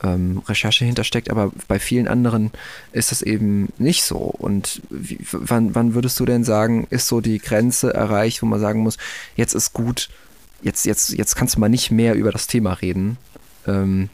[0.02, 2.50] ähm, Recherche hintersteckt, aber bei vielen anderen
[2.92, 4.16] ist das eben nicht so.
[4.16, 8.60] Und wie, wann, wann würdest du denn sagen, ist so die Grenze erreicht, wo man
[8.60, 8.98] sagen muss,
[9.36, 10.10] jetzt ist gut,
[10.62, 13.16] jetzt, jetzt, jetzt kannst du mal nicht mehr über das Thema reden.
[13.66, 14.10] Ähm,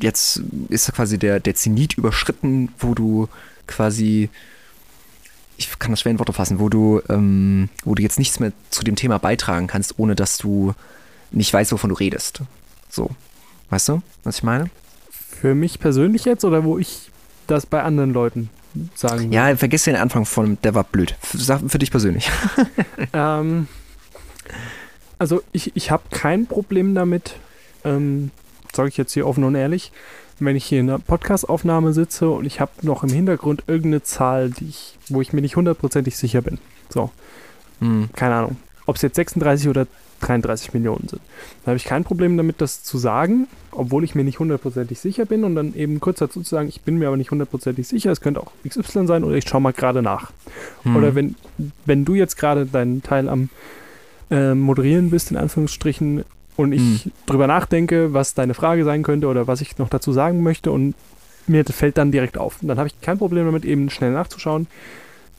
[0.00, 3.28] jetzt ist quasi der, der Zenit überschritten, wo du
[3.66, 4.30] quasi,
[5.56, 8.52] ich kann das schwer in Worte fassen, wo du, ähm, wo du jetzt nichts mehr
[8.70, 10.74] zu dem Thema beitragen kannst, ohne dass du
[11.30, 12.42] nicht weißt, wovon du redest.
[12.88, 13.10] So.
[13.70, 14.70] Weißt du, was ich meine?
[15.10, 17.10] Für mich persönlich jetzt oder wo ich
[17.46, 18.50] das bei anderen Leuten
[18.94, 19.32] sagen?
[19.32, 21.16] Ja, vergiss den Anfang von, der war blöd.
[21.32, 22.30] Sag für dich persönlich.
[23.12, 23.68] Ähm,
[25.18, 27.36] also ich, ich habe kein Problem damit,
[27.84, 28.30] ähm,
[28.76, 29.92] sage ich jetzt hier offen und ehrlich,
[30.38, 34.50] wenn ich hier in einer Podcast-Aufnahme sitze und ich habe noch im Hintergrund irgendeine Zahl,
[34.50, 36.58] die ich, wo ich mir nicht hundertprozentig sicher bin.
[36.88, 37.10] So,
[37.80, 38.08] Hm.
[38.14, 39.86] keine Ahnung, ob es jetzt 36 oder
[40.20, 41.20] 33 Millionen sind.
[41.64, 45.26] Da habe ich kein Problem damit, das zu sagen, obwohl ich mir nicht hundertprozentig sicher
[45.26, 48.10] bin und dann eben kurz dazu zu sagen, ich bin mir aber nicht hundertprozentig sicher,
[48.12, 50.32] es könnte auch XY sein oder ich schaue mal gerade nach.
[50.84, 50.96] Hm.
[50.96, 51.34] Oder wenn,
[51.84, 53.50] wenn du jetzt gerade deinen Teil am
[54.30, 56.24] äh, Moderieren bist, in Anführungsstrichen,
[56.56, 57.12] und ich Hm.
[57.26, 60.94] drüber nachdenke, was deine Frage sein könnte oder was ich noch dazu sagen möchte und
[61.46, 62.60] mir fällt dann direkt auf.
[62.62, 64.66] Und dann habe ich kein Problem damit, eben schnell nachzuschauen.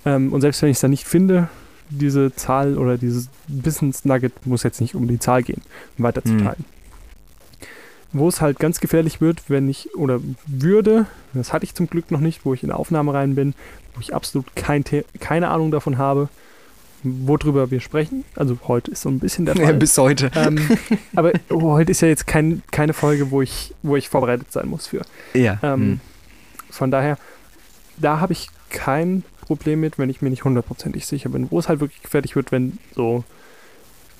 [0.05, 1.49] Ähm, und selbst wenn ich es dann nicht finde,
[1.89, 5.61] diese Zahl oder dieses Wissensnugget muss jetzt nicht um die Zahl gehen,
[5.97, 6.65] um weiterzuteilen.
[8.13, 12.09] Wo es halt ganz gefährlich wird, wenn ich oder würde, das hatte ich zum Glück
[12.09, 13.53] noch nicht, wo ich in Aufnahme rein bin,
[13.93, 14.83] wo ich absolut kein
[15.19, 16.29] keine Ahnung davon habe,
[17.03, 18.23] worüber wir sprechen.
[18.35, 19.73] Also heute ist so ein bisschen der Ja, Fall.
[19.75, 20.31] bis heute.
[20.35, 20.59] ähm,
[21.15, 24.67] aber oh, heute ist ja jetzt kein, keine Folge, wo ich, wo ich vorbereitet sein
[24.67, 25.01] muss für.
[25.33, 25.59] Ja.
[25.63, 25.99] Ähm, hm.
[26.69, 27.17] Von daher,
[27.97, 31.49] da habe ich kein Problem mit, wenn ich mir nicht hundertprozentig sicher bin.
[31.51, 33.23] Wo es halt wirklich fertig wird, wenn so,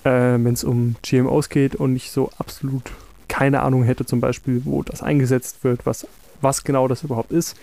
[0.04, 2.92] äh, wenn es um GMOs geht und ich so absolut
[3.28, 6.08] keine Ahnung hätte, zum Beispiel, wo das eingesetzt wird, was,
[6.42, 7.58] was genau das überhaupt ist,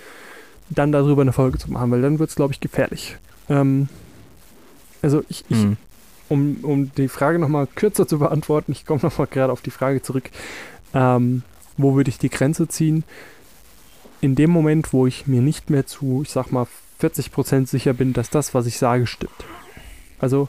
[0.70, 3.16] dann darüber eine Folge zu machen, weil dann wird es, glaube ich, gefährlich.
[3.48, 3.88] Ähm,
[5.04, 5.76] also ich, ich Hm.
[6.28, 10.00] um, um die Frage nochmal kürzer zu beantworten, ich komme nochmal gerade auf die Frage
[10.02, 10.30] zurück,
[10.94, 11.42] ähm,
[11.76, 13.04] wo würde ich die Grenze ziehen?
[14.20, 16.66] In dem Moment, wo ich mir nicht mehr zu, ich sag mal,
[17.02, 19.44] 40% sicher bin, dass das, was ich sage, stimmt.
[20.18, 20.48] Also,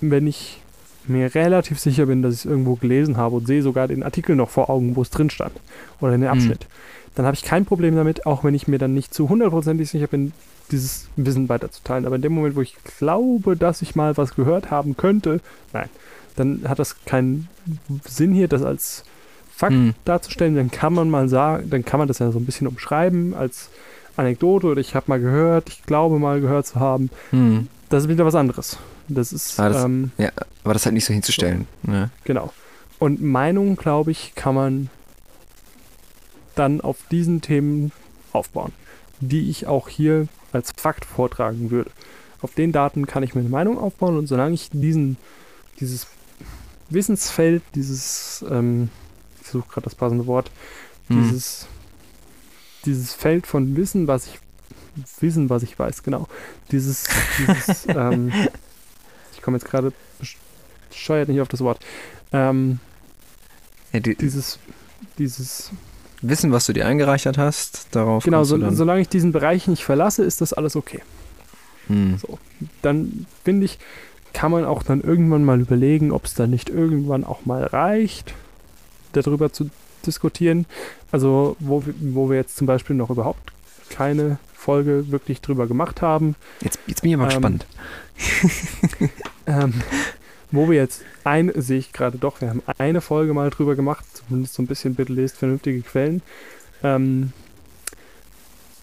[0.00, 0.60] wenn ich
[1.06, 4.34] mir relativ sicher bin, dass ich es irgendwo gelesen habe und sehe sogar den Artikel
[4.34, 5.52] noch vor Augen, wo es drin stand,
[6.00, 6.66] oder den Abschnitt,
[7.16, 10.06] dann habe ich kein Problem damit, auch wenn ich mir dann nicht zu hundertprozentig sicher
[10.06, 10.32] bin,
[10.70, 12.06] dieses Wissen weiterzuteilen.
[12.06, 15.40] Aber in dem Moment, wo ich glaube, dass ich mal was gehört haben könnte,
[15.72, 15.88] nein,
[16.36, 17.48] dann hat das keinen
[18.04, 19.02] Sinn hier, das als
[19.50, 19.94] Fakt Hm.
[20.04, 20.54] darzustellen.
[20.54, 23.70] Dann kann man mal sagen, dann kann man das ja so ein bisschen umschreiben als
[24.16, 27.10] Anekdote oder ich habe mal gehört, ich glaube mal gehört zu haben.
[27.30, 27.68] Hm.
[27.88, 28.76] Das ist wieder was anderes.
[29.08, 30.10] Das ist, Ah, das- ähm,
[30.64, 31.66] Aber das halt nicht so hinzustellen.
[31.84, 32.10] Ne?
[32.24, 32.52] genau.
[32.98, 34.90] Und Meinung, glaube ich, kann man
[36.56, 37.92] dann auf diesen Themen
[38.32, 38.72] aufbauen,
[39.20, 41.90] die ich auch hier als Fakt vortragen würde.
[42.42, 45.16] Auf den Daten kann ich mir eine Meinung aufbauen und solange ich diesen,
[45.80, 46.06] dieses
[46.90, 48.90] Wissensfeld, dieses, ähm,
[49.40, 50.50] ich suche gerade das passende Wort,
[51.08, 51.22] Hm.
[51.22, 51.66] dieses,
[52.84, 54.40] dieses Feld von Wissen, was ich
[55.20, 56.26] Wissen, was ich weiß, genau.
[56.72, 57.06] Dieses,
[57.38, 58.32] dieses ähm,
[59.34, 59.92] ich komme jetzt gerade
[60.90, 61.84] bescheuert nicht auf das Wort.
[62.32, 62.80] Ähm,
[63.92, 64.58] Ja, die, dieses,
[65.18, 65.70] dieses,
[66.22, 70.24] Wissen, was du dir eingereichert hast, darauf genau, so, solange ich diesen Bereich nicht verlasse,
[70.24, 71.02] ist das alles okay.
[71.88, 72.16] Hm.
[72.82, 73.78] Dann finde ich,
[74.32, 78.34] kann man auch dann irgendwann mal überlegen, ob es dann nicht irgendwann auch mal reicht,
[79.12, 79.70] darüber zu
[80.04, 80.66] diskutieren.
[81.12, 83.52] Also, wo, wir- wo wir jetzt zum Beispiel noch überhaupt
[83.90, 86.34] keine Folge wirklich drüber gemacht haben.
[86.60, 87.66] Jetzt, jetzt bin ich aber Ähm, gespannt.
[89.48, 89.74] Ähm,
[90.52, 94.04] wo wir jetzt ein, sehe ich gerade doch, wir haben eine Folge mal drüber gemacht,
[94.14, 96.22] zumindest so ein bisschen, bitte lest vernünftige Quellen.
[96.82, 97.32] Ähm,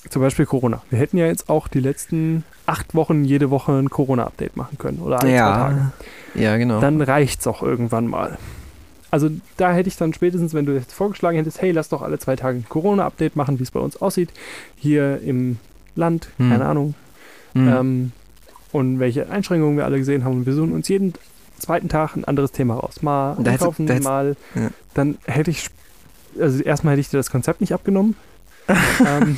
[0.10, 0.82] zum Beispiel Corona.
[0.90, 5.00] Wir hätten ja jetzt auch die letzten acht Wochen jede Woche ein Corona-Update machen können.
[5.00, 5.92] Oder alle zwei Tage.
[6.36, 6.82] Ja, ja, genau.
[6.82, 8.38] Dann reicht's auch irgendwann mal.
[9.12, 12.20] Also da hätte ich dann spätestens, wenn du jetzt vorgeschlagen hättest, hey, lass doch alle
[12.20, 14.30] zwei Tage ein Corona-Update machen, wie es bei uns aussieht,
[14.76, 15.58] hier im
[15.96, 16.50] Land, Hm.
[16.50, 16.96] keine Ahnung,
[17.54, 17.68] Hm.
[17.68, 18.12] ähm,
[18.72, 20.38] und welche Einschränkungen wir alle gesehen haben.
[20.38, 21.14] Und wir suchen uns jeden
[21.64, 23.02] zweiten Tag ein anderes Thema raus.
[23.02, 24.36] Mal Da einkaufen, da hättest- mal.
[24.56, 24.70] ja.
[24.94, 25.70] Dann hätte ich.
[26.40, 28.16] Also erstmal hätte ich dir das Konzept nicht abgenommen.
[29.06, 29.38] ähm,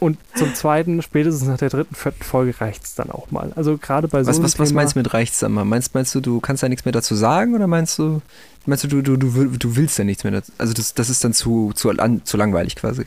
[0.00, 3.52] und zum zweiten, spätestens nach der dritten, vierten Folge reicht es dann auch mal.
[3.56, 5.64] Also gerade bei so was, einem was, was Thema, meinst du mit reicht's dann mal?
[5.64, 8.20] Meinst, meinst du, du kannst da nichts mehr dazu sagen oder meinst du,
[8.66, 10.52] meinst du, du, du, du, du willst da nichts mehr dazu?
[10.58, 13.06] Also das, das ist dann zu, zu, an, zu langweilig quasi.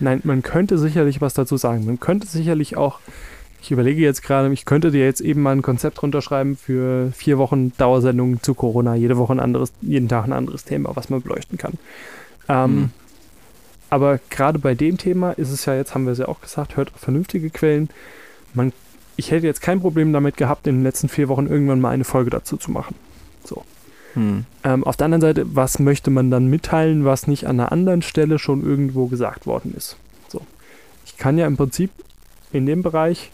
[0.00, 1.84] Nein, man könnte sicherlich was dazu sagen.
[1.86, 2.98] Man könnte sicherlich auch,
[3.62, 7.38] ich überlege jetzt gerade, ich könnte dir jetzt eben mal ein Konzept runterschreiben für vier
[7.38, 11.22] Wochen Dauersendungen zu Corona, jede Woche ein anderes, jeden Tag ein anderes Thema, was man
[11.22, 11.74] beleuchten kann.
[12.48, 12.90] Ähm, Mhm.
[13.88, 16.76] Aber gerade bei dem Thema ist es ja jetzt, haben wir es ja auch gesagt,
[16.76, 17.90] hört auf vernünftige Quellen.
[18.54, 18.72] Man,
[19.16, 22.04] ich hätte jetzt kein Problem damit gehabt, in den letzten vier Wochen irgendwann mal eine
[22.04, 22.94] Folge dazu zu machen.
[24.14, 24.46] Hm.
[24.64, 28.00] Ähm, auf der anderen Seite, was möchte man dann mitteilen, was nicht an einer anderen
[28.00, 29.96] Stelle schon irgendwo gesagt worden ist?
[30.28, 30.40] So.
[31.04, 31.90] Ich kann ja im Prinzip
[32.50, 33.30] in dem Bereich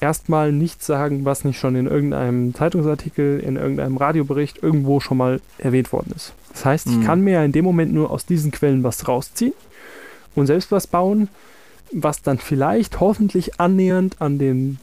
[0.00, 5.40] erstmal nichts sagen, was nicht schon in irgendeinem Zeitungsartikel, in irgendeinem Radiobericht irgendwo schon mal
[5.58, 6.32] erwähnt worden ist.
[6.52, 7.04] Das heißt, ich Mhm.
[7.04, 9.54] kann mir ja in dem Moment nur aus diesen Quellen was rausziehen
[10.34, 11.28] und selbst was bauen,
[11.92, 14.78] was dann vielleicht hoffentlich annähernd an den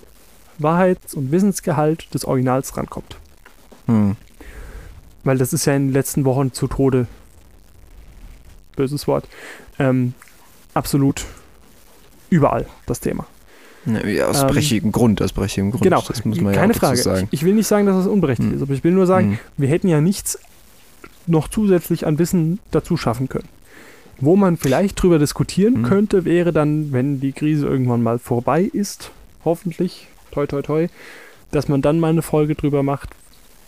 [0.58, 3.17] Wahrheits- und Wissensgehalt des Originals rankommt.
[3.88, 4.15] Hm.
[5.23, 7.08] Weil das ist ja in den letzten Wochen zu Tode,
[8.75, 9.28] böses Wort,
[9.80, 10.13] ähm,
[10.73, 11.25] absolut
[12.30, 13.25] überall das Thema.
[13.86, 15.84] Ne, ja, aus Ähm, berechtigtem Grund, aus berechtigtem Grund.
[15.84, 17.02] genau, Das muss man ja keine auch dazu Frage.
[17.02, 17.28] sagen.
[17.32, 18.56] Ich, ich will nicht sagen, dass es unberechtigt Hm.
[18.56, 19.38] ist, aber ich will nur sagen, Hm.
[19.58, 20.39] wir hätten ja nichts
[21.28, 23.48] noch zusätzlich an Wissen dazu schaffen können.
[24.19, 25.84] Wo man vielleicht drüber diskutieren Hm.
[25.84, 29.12] könnte, wäre dann, wenn die Krise irgendwann mal vorbei ist,
[29.43, 30.88] hoffentlich, toi toi toi,
[31.52, 33.10] dass man dann mal eine Folge drüber macht,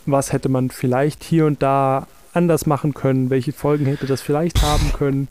[0.05, 4.61] was hätte man vielleicht hier und da anders machen können, welche Folgen hätte das vielleicht
[4.61, 5.27] haben können.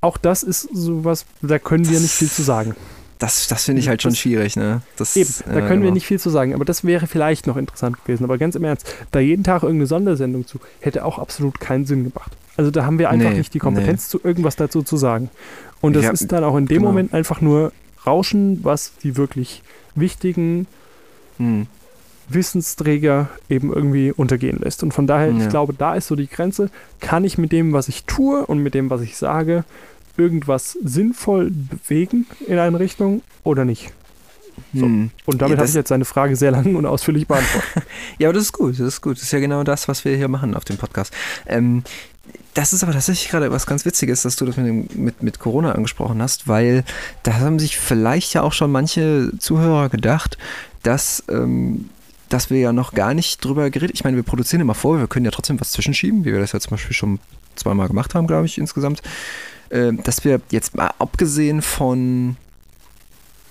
[0.00, 2.74] Auch das ist sowas, da können wir Das- nicht viel zu sagen.
[3.20, 4.80] Das, das finde ich halt schon Das- schwierig, ne?
[4.96, 5.94] Das, Eben, da ja, können wir genau.
[5.94, 8.24] nicht viel zu sagen, aber das wäre vielleicht noch interessant gewesen.
[8.24, 12.04] Aber ganz im Ernst, da jeden Tag irgendeine Sondersendung zu, hätte auch absolut keinen Sinn
[12.10, 12.32] gemacht.
[12.56, 15.30] Also da haben wir einfach Nee, nicht die Kompetenz, zu irgendwas dazu zu sagen.
[15.80, 16.88] Und das Ja, ist dann auch in dem genau.
[16.88, 17.72] Moment einfach nur
[18.06, 19.62] Rauschen, was die wirklich
[19.94, 20.66] wichtigen
[21.36, 21.66] Hm.
[22.28, 24.82] Wissensträger eben irgendwie untergehen lässt.
[24.82, 25.38] Und von daher, Ja.
[25.38, 26.70] ich glaube, da ist so die Grenze.
[27.00, 29.64] Kann ich mit dem, was ich tue und mit dem, was ich sage,
[30.20, 33.92] irgendwas sinnvoll bewegen in eine Richtung oder nicht?
[34.74, 34.84] So.
[34.84, 35.10] Hm.
[35.26, 37.70] Und damit Ja, habe ich jetzt seine Frage sehr lang und ausführlich beantwortet.
[38.18, 39.16] Ja, aber das ist gut, das ist gut.
[39.16, 41.12] Das ist ja genau das, was wir hier machen auf dem Podcast.
[41.46, 41.82] Ähm,
[42.54, 45.38] das ist aber tatsächlich gerade was ganz Witziges, dass du das mit, dem, mit, mit
[45.38, 46.84] Corona angesprochen hast, weil
[47.22, 50.36] da haben sich vielleicht ja auch schon manche Zuhörer gedacht,
[50.82, 51.88] dass, ähm,
[52.28, 55.06] dass wir ja noch gar nicht drüber geredet Ich meine, wir produzieren immer vor, wir
[55.06, 57.18] können ja trotzdem was zwischenschieben, wie wir das ja zum Beispiel schon
[57.54, 59.02] zweimal gemacht haben, glaube ich, insgesamt.
[59.70, 62.36] Ähm, dass wir jetzt mal abgesehen von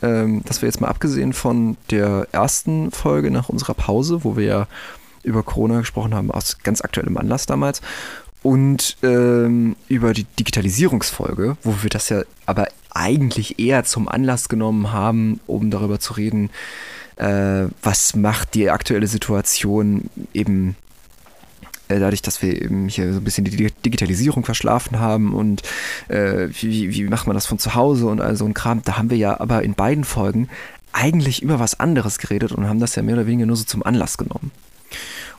[0.02, 4.46] ähm, dass wir jetzt mal abgesehen von der ersten Folge nach unserer Pause, wo wir
[4.46, 4.68] ja
[5.24, 7.82] über Corona gesprochen haben, aus ganz aktuellem Anlass damals,
[8.42, 14.94] und ähm, über die Digitalisierungsfolge, wo wir das ja aber eigentlich eher zum Anlass genommen
[14.94, 16.50] haben, um darüber zu reden,
[17.18, 20.89] äh, was macht die aktuelle Situation eben äh,
[21.98, 25.64] dadurch, dass wir eben hier so ein bisschen die Di- Digitalisierung verschlafen haben und
[26.08, 28.98] äh, wie, wie macht man das von zu Hause und all so ein Kram, da
[28.98, 30.50] haben wir ja aber in beiden Folgen
[30.94, 33.82] eigentlich über was anderes geredet und haben das ja mehr oder weniger nur so zum
[33.84, 34.52] Anlass genommen.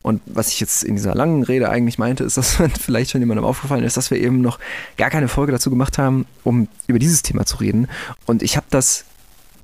[0.01, 3.45] Und was ich jetzt in dieser langen Rede eigentlich meinte, ist, dass vielleicht schon jemandem
[3.45, 4.59] aufgefallen ist, dass wir eben noch
[4.97, 7.87] gar keine Folge dazu gemacht haben, um über dieses Thema zu reden.
[8.25, 9.05] Und ich habe das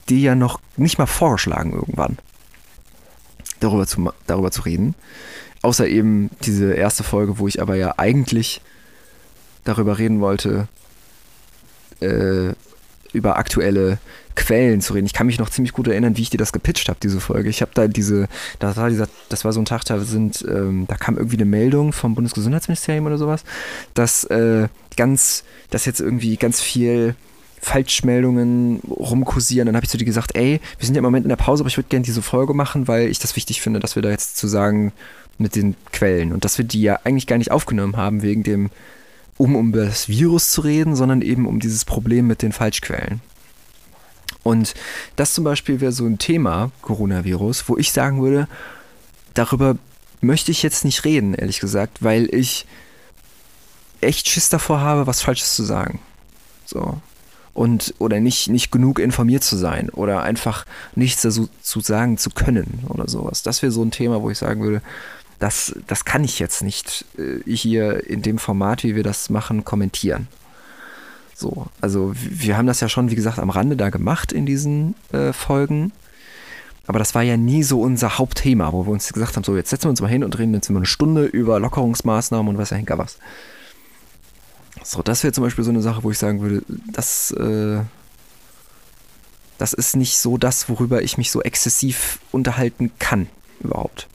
[0.10, 2.18] dir ja noch nicht mal vorgeschlagen irgendwann,
[3.60, 4.94] darüber zu, darüber zu reden.
[5.68, 8.62] Außer eben diese erste Folge, wo ich aber ja eigentlich
[9.66, 10.70] darüber reden wollte,
[12.00, 12.54] äh,
[13.12, 13.98] über aktuelle
[14.34, 15.08] Quellen zu reden.
[15.08, 17.50] Ich kann mich noch ziemlich gut erinnern, wie ich dir das gepitcht habe, diese Folge.
[17.50, 20.86] Ich habe da diese, das war dieser, das war so ein Tag, da sind, ähm,
[20.88, 23.44] da kam irgendwie eine Meldung vom Bundesgesundheitsministerium oder sowas,
[23.94, 27.14] dass äh, ganz, dass jetzt irgendwie ganz viel
[27.60, 29.66] Falschmeldungen rumkursieren.
[29.66, 31.64] Dann habe ich zu dir gesagt, ey, wir sind ja im Moment in der Pause,
[31.64, 34.12] aber ich würde gerne diese Folge machen, weil ich das wichtig finde, dass wir da
[34.12, 34.94] jetzt zu sagen
[35.38, 38.70] mit den Quellen und dass wir die ja eigentlich gar nicht aufgenommen haben wegen dem,
[39.38, 43.22] um um das Virus zu reden, sondern eben um dieses Problem mit den Falschquellen.
[44.44, 44.74] Und
[45.16, 48.48] das zum Beispiel wäre so ein Thema, Coronavirus, wo ich sagen würde,
[49.34, 49.78] darüber
[50.22, 52.66] möchte ich jetzt nicht reden, ehrlich gesagt, weil ich
[54.02, 56.00] echt Schiss davor habe, was Falsches zu sagen.
[56.66, 57.00] So.
[57.54, 62.30] Und, oder nicht, nicht genug informiert zu sein oder einfach nichts dazu zu sagen zu
[62.30, 63.42] können oder sowas.
[63.42, 64.82] Das wäre so ein Thema, wo ich sagen würde,
[65.40, 69.64] das, das kann ich jetzt nicht äh, hier in dem Format, wie wir das machen,
[69.64, 70.28] kommentieren.
[71.36, 74.96] So, also wir haben das ja schon, wie gesagt, am Rande da gemacht in diesen
[75.12, 75.92] äh, Folgen.
[76.88, 79.70] Aber das war ja nie so unser Hauptthema, wo wir uns gesagt haben, so jetzt
[79.70, 82.72] setzen wir uns mal hin und reden jetzt immer eine Stunde über Lockerungsmaßnahmen und was
[82.72, 83.20] ja hinter was.
[84.84, 87.82] So, das wäre zum Beispiel so eine Sache, wo ich sagen würde, das, äh,
[89.58, 93.28] das ist nicht so das, worüber ich mich so exzessiv unterhalten kann
[93.60, 94.08] überhaupt.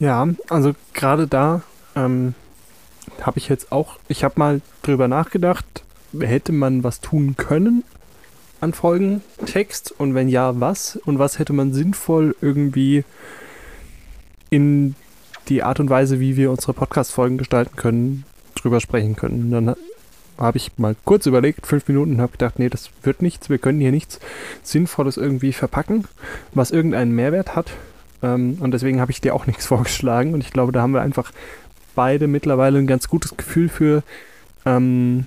[0.00, 1.62] Ja, also gerade da
[1.94, 2.34] ähm,
[3.20, 5.84] habe ich jetzt auch, ich habe mal drüber nachgedacht,
[6.18, 7.84] hätte man was tun können
[8.60, 10.96] an Folgentext und wenn ja, was?
[10.96, 13.04] Und was hätte man sinnvoll irgendwie
[14.50, 14.94] in
[15.48, 19.50] die Art und Weise, wie wir unsere Podcast-Folgen gestalten können, drüber sprechen können.
[19.50, 19.76] Dann
[20.38, 23.50] habe ich mal kurz überlegt, fünf Minuten, und habe gedacht, nee, das wird nichts.
[23.50, 24.18] Wir können hier nichts
[24.62, 26.06] Sinnvolles irgendwie verpacken,
[26.54, 27.72] was irgendeinen Mehrwert hat.
[28.22, 30.34] Ähm, und deswegen habe ich dir auch nichts vorgeschlagen.
[30.34, 31.32] Und ich glaube, da haben wir einfach
[31.94, 34.02] beide mittlerweile ein ganz gutes Gefühl für,
[34.64, 35.26] ähm,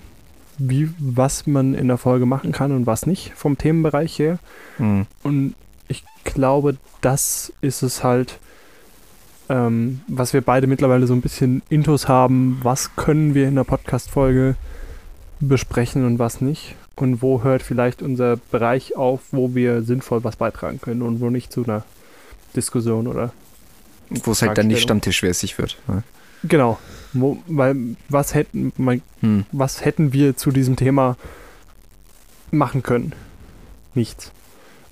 [0.58, 4.40] wie, was man in der Folge machen kann und was nicht vom Themenbereich her.
[4.78, 5.06] Mhm.
[5.24, 5.56] Und
[5.88, 8.40] ich glaube, das ist es halt,
[9.50, 13.64] ähm, was wir beide mittlerweile so ein bisschen Intus haben, was können wir in der
[13.64, 14.56] Podcast-Folge
[15.40, 16.76] besprechen und was nicht.
[16.96, 21.32] Und wo hört vielleicht unser Bereich auf, wo wir sinnvoll was beitragen können und wo
[21.32, 21.84] nicht zu einer
[22.56, 23.34] Diskussion oder.
[24.10, 25.78] Wo es halt dann nicht stammtischmäßig wird.
[25.88, 26.04] Ne?
[26.44, 26.78] Genau.
[27.14, 29.46] Wo, weil was hätten, mein, hm.
[29.52, 31.18] was hätten wir zu diesem Thema
[32.52, 33.14] machen können?
[33.96, 34.32] Nichts.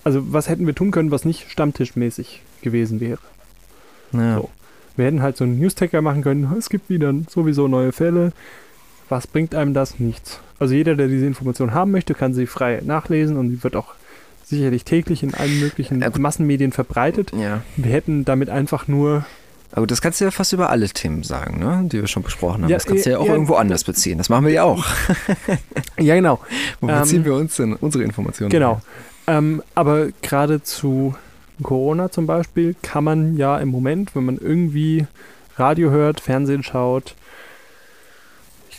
[0.04, 3.20] Also was hätten wir tun können, was nicht stammtischmäßig gewesen wäre?
[4.14, 4.38] Ja.
[4.38, 4.50] So.
[4.96, 8.34] Wir hätten halt so einen News-Tacker machen können, es gibt wieder sowieso neue Fälle.
[9.10, 10.00] Was bringt einem das?
[10.00, 10.40] Nichts.
[10.60, 13.94] Also jeder, der diese Information haben möchte, kann sie frei nachlesen und sie wird auch
[14.52, 17.32] sicherlich täglich in allen möglichen äh, Massenmedien verbreitet.
[17.34, 17.62] Ja.
[17.76, 19.26] Wir hätten damit einfach nur.
[19.72, 21.84] Aber das kannst du ja fast über alle Themen sagen, ne?
[21.86, 22.70] die wir schon besprochen haben.
[22.70, 24.18] Ja, das kannst du ja auch ja, irgendwo anders beziehen.
[24.18, 24.86] Das machen wir ja auch.
[25.98, 26.40] ja, genau.
[26.82, 28.50] Wo beziehen ähm, wir uns denn unsere Informationen?
[28.50, 28.82] Genau.
[29.28, 31.16] Ähm, aber gerade zu
[31.64, 35.08] Corona zum Beispiel kann man ja im Moment, wenn man irgendwie
[35.56, 37.16] Radio hört, Fernsehen schaut,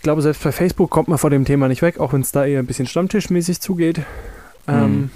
[0.02, 2.32] ich glaube, selbst bei Facebook kommt man vor dem Thema nicht weg, auch wenn es
[2.32, 4.00] da eher ein bisschen stammtischmäßig zugeht.
[4.66, 5.10] Ähm, hm.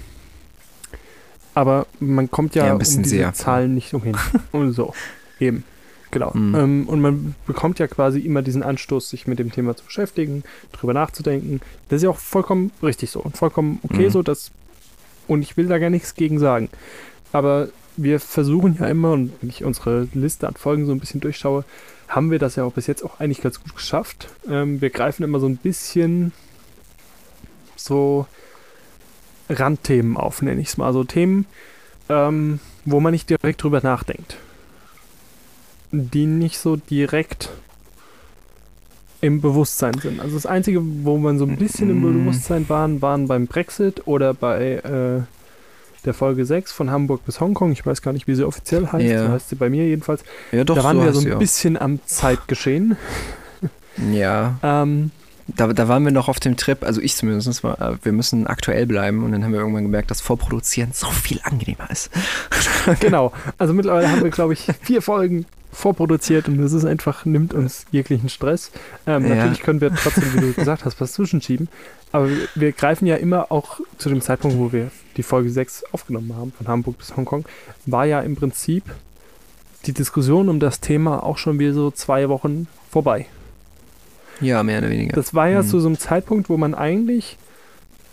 [1.57, 3.33] Aber man kommt ja, ja um diese sehr.
[3.33, 4.15] Zahlen nicht umhin.
[4.51, 4.93] und so.
[5.39, 5.63] Eben.
[6.11, 6.29] Genau.
[6.35, 6.55] Mhm.
[6.55, 10.43] Ähm, und man bekommt ja quasi immer diesen Anstoß, sich mit dem Thema zu beschäftigen,
[10.71, 11.61] drüber nachzudenken.
[11.89, 14.11] Das ist ja auch vollkommen richtig so und vollkommen okay mhm.
[14.11, 14.21] so.
[14.21, 14.51] Dass,
[15.27, 16.69] und ich will da gar nichts gegen sagen.
[17.33, 21.21] Aber wir versuchen ja immer, und wenn ich unsere Liste an Folgen so ein bisschen
[21.21, 21.65] durchschaue,
[22.07, 24.29] haben wir das ja auch bis jetzt auch eigentlich ganz gut geschafft.
[24.47, 26.33] Ähm, wir greifen immer so ein bisschen
[27.75, 28.27] so
[29.49, 30.93] Randthemen auf, nenne ich es mal.
[30.93, 31.45] So Themen,
[32.09, 34.37] ähm, wo man nicht direkt drüber nachdenkt.
[35.91, 37.49] Die nicht so direkt
[39.21, 40.19] im Bewusstsein sind.
[40.19, 42.25] Also das Einzige, wo man so ein bisschen im mhm.
[42.25, 45.23] Bewusstsein waren, waren beim Brexit oder bei äh,
[46.05, 47.71] der Folge 6 von Hamburg bis Hongkong.
[47.71, 49.05] Ich weiß gar nicht, wie sie offiziell heißt.
[49.05, 49.25] Ja.
[49.25, 50.23] So heißt sie bei mir jedenfalls.
[50.51, 52.95] Ja, doch, da waren so wir so ein bisschen am Zeitgeschehen.
[54.11, 54.59] Ja.
[54.63, 55.11] ähm,
[55.47, 58.47] da, da waren wir noch auf dem Trip, also ich zumindest, war, äh, wir müssen
[58.47, 62.09] aktuell bleiben und dann haben wir irgendwann gemerkt, dass Vorproduzieren so viel angenehmer ist.
[62.99, 63.31] genau.
[63.57, 67.85] Also mittlerweile haben wir, glaube ich, vier Folgen vorproduziert und das ist einfach, nimmt uns
[67.91, 68.71] jeglichen Stress.
[69.05, 69.35] Ähm, Ja.
[69.35, 71.69] Natürlich können wir trotzdem, wie du gesagt hast, was zwischenschieben.
[72.11, 75.85] Aber wir, wir greifen ja immer auch zu dem Zeitpunkt, wo wir die Folge 6
[75.91, 77.45] aufgenommen haben, von Hamburg bis Hongkong,
[77.85, 78.83] war ja im Prinzip
[79.85, 83.27] die Diskussion um das Thema auch schon wieder so zwei Wochen vorbei.
[84.41, 85.15] Ja, mehr oder weniger.
[85.15, 85.67] Das war ja Mhm.
[85.67, 87.37] zu so einem Zeitpunkt, wo man eigentlich,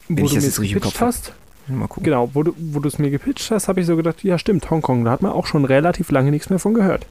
[0.09, 1.33] wo Wenn du das mir im gepitcht hast,
[1.67, 2.03] Mal gucken.
[2.05, 4.69] genau, wo du wo du es mir gepitcht hast, habe ich so gedacht, ja stimmt,
[4.71, 7.07] Hongkong, da hat man auch schon relativ lange nichts mehr von gehört.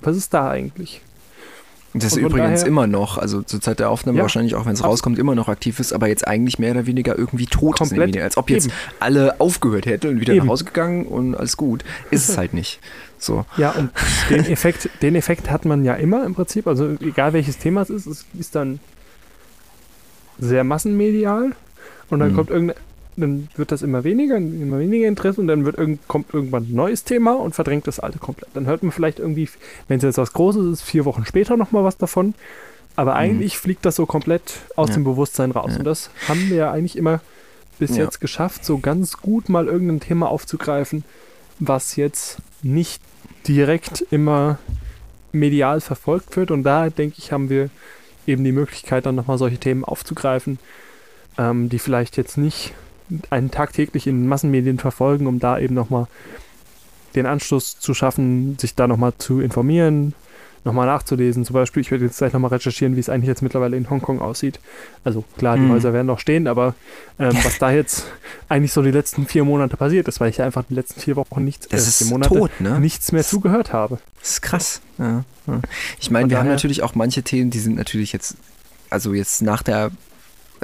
[0.00, 1.00] Was ist da eigentlich?
[1.96, 4.22] Das ist übrigens daher- immer noch, also zur Zeit der Aufnahme Ja.
[4.24, 7.16] wahrscheinlich auch, wenn es rauskommt, immer noch aktiv ist, aber jetzt eigentlich mehr oder weniger
[7.16, 8.06] irgendwie tot ist Komplett.
[8.08, 8.24] Medien.
[8.24, 8.74] Als ob jetzt Eben.
[8.98, 10.46] alle aufgehört hätte und wieder Eben.
[10.46, 11.84] nach Hause gegangen und alles gut.
[12.10, 12.80] Ist es halt nicht.
[13.24, 13.44] So.
[13.56, 13.90] Ja, und
[14.30, 16.66] den Effekt, den Effekt hat man ja immer im Prinzip.
[16.66, 18.80] Also egal welches Thema es ist, es ist dann
[20.38, 21.52] sehr massenmedial
[22.10, 22.36] und dann Mhm.
[22.36, 22.76] kommt irgendein,
[23.16, 26.74] dann wird das immer weniger, immer weniger Interesse und dann wird irgend, kommt irgendwann ein
[26.74, 28.48] neues Thema und verdrängt das alte komplett.
[28.54, 29.48] Dann hört man vielleicht irgendwie,
[29.88, 32.34] wenn es jetzt was Großes ist, vier Wochen später nochmal was davon.
[32.96, 34.42] Aber eigentlich fliegt das so komplett
[34.76, 34.92] aus Mhm.
[34.92, 34.98] Ja.
[34.98, 35.72] dem Bewusstsein raus.
[35.72, 35.78] Ja.
[35.78, 37.20] Und das haben wir ja eigentlich immer
[37.78, 38.04] bis Ja.
[38.04, 41.04] jetzt geschafft, so ganz gut mal irgendein Thema aufzugreifen,
[41.60, 43.02] was jetzt nicht
[43.46, 44.58] direkt immer
[45.32, 46.50] medial verfolgt wird.
[46.50, 47.70] Und da, denke ich, haben wir
[48.26, 50.58] eben die Möglichkeit, dann nochmal solche Themen aufzugreifen,
[51.38, 52.72] ähm, die vielleicht jetzt nicht
[53.30, 56.06] einen tagtäglich in Massenmedien verfolgen, um da eben nochmal
[57.14, 60.14] den Anschluss zu schaffen, sich da nochmal zu informieren,
[60.64, 61.44] nochmal nachzulesen.
[61.44, 64.20] Zum Beispiel, ich werde jetzt gleich nochmal recherchieren, wie es eigentlich jetzt mittlerweile in Hongkong
[64.20, 64.60] aussieht.
[65.04, 65.72] Also klar, die Mhm.
[65.72, 66.74] Häuser werden noch stehen, aber
[67.18, 68.06] ähm, was da jetzt
[68.48, 71.16] eigentlich so die letzten vier Monate passiert ist, weil ich ja einfach die letzten vier
[71.16, 72.80] Wochen nichts, Das äh, vier Monate tot, ne?
[72.80, 73.98] nichts mehr Das- zugehört habe.
[74.20, 74.80] Das ist krass.
[74.98, 75.60] Ja, ja.
[76.00, 78.36] Ich meine, wir haben daher- natürlich auch manche Themen, die sind natürlich jetzt,
[78.90, 79.90] also jetzt nach der,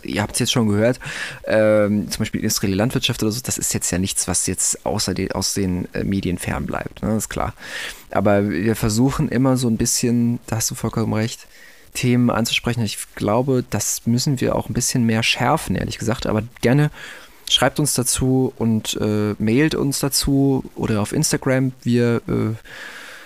[0.03, 1.01] ihr habt es jetzt schon gehört,
[1.47, 5.15] ähm, zum Beispiel industrielle Landwirtschaft oder so, das ist jetzt ja nichts, was jetzt außer
[5.15, 7.17] den, aus den äh, Medien fern bleibt, ne?
[7.17, 7.55] ist klar.
[8.11, 11.47] Aber wir versuchen immer so ein bisschen, da hast du vollkommen recht,
[11.95, 12.85] Themen anzusprechen.
[12.85, 16.27] Ich glaube, das müssen wir auch ein bisschen mehr schärfen, ehrlich gesagt.
[16.27, 16.91] Aber gerne
[17.49, 21.73] schreibt uns dazu und äh, mailt uns dazu oder auf Instagram.
[21.83, 22.55] Wir äh,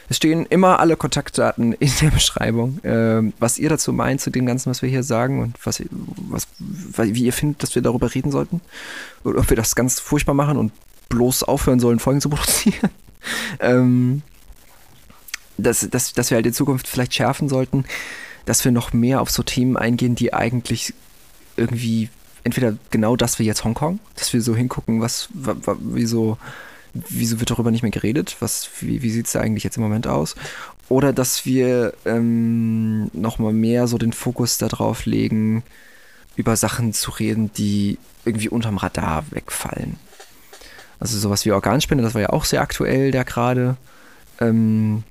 [0.08, 2.78] es stehen immer alle Kontaktdaten in der Beschreibung.
[2.84, 6.46] Ähm, was ihr dazu meint zu dem Ganzen, was wir hier sagen und was, was,
[6.58, 8.60] wie ihr findet, dass wir darüber reden sollten.
[9.24, 10.72] Oder ob wir das ganz furchtbar machen und
[11.08, 12.90] bloß aufhören sollen, Folgen zu produzieren.
[13.60, 14.22] ähm,
[15.56, 17.84] dass, dass, dass wir halt in Zukunft vielleicht schärfen sollten,
[18.44, 20.94] dass wir noch mehr auf so Themen eingehen, die eigentlich
[21.56, 22.10] irgendwie
[22.42, 25.76] entweder genau das wie jetzt Hongkong, dass wir so hingucken, was, wa, wa,
[26.94, 29.82] wieso, wird darüber nicht mehr geredet, was, wie, wie sieht es da eigentlich jetzt im
[29.82, 30.36] Moment aus,
[30.88, 35.62] oder dass wir ähm, nochmal mehr so den Fokus darauf legen,
[36.36, 39.96] über Sachen zu reden, die irgendwie unterm Radar wegfallen.
[41.00, 43.76] Also sowas wie Organspende, das war ja auch sehr aktuell da gerade.
[44.40, 45.04] Ähm,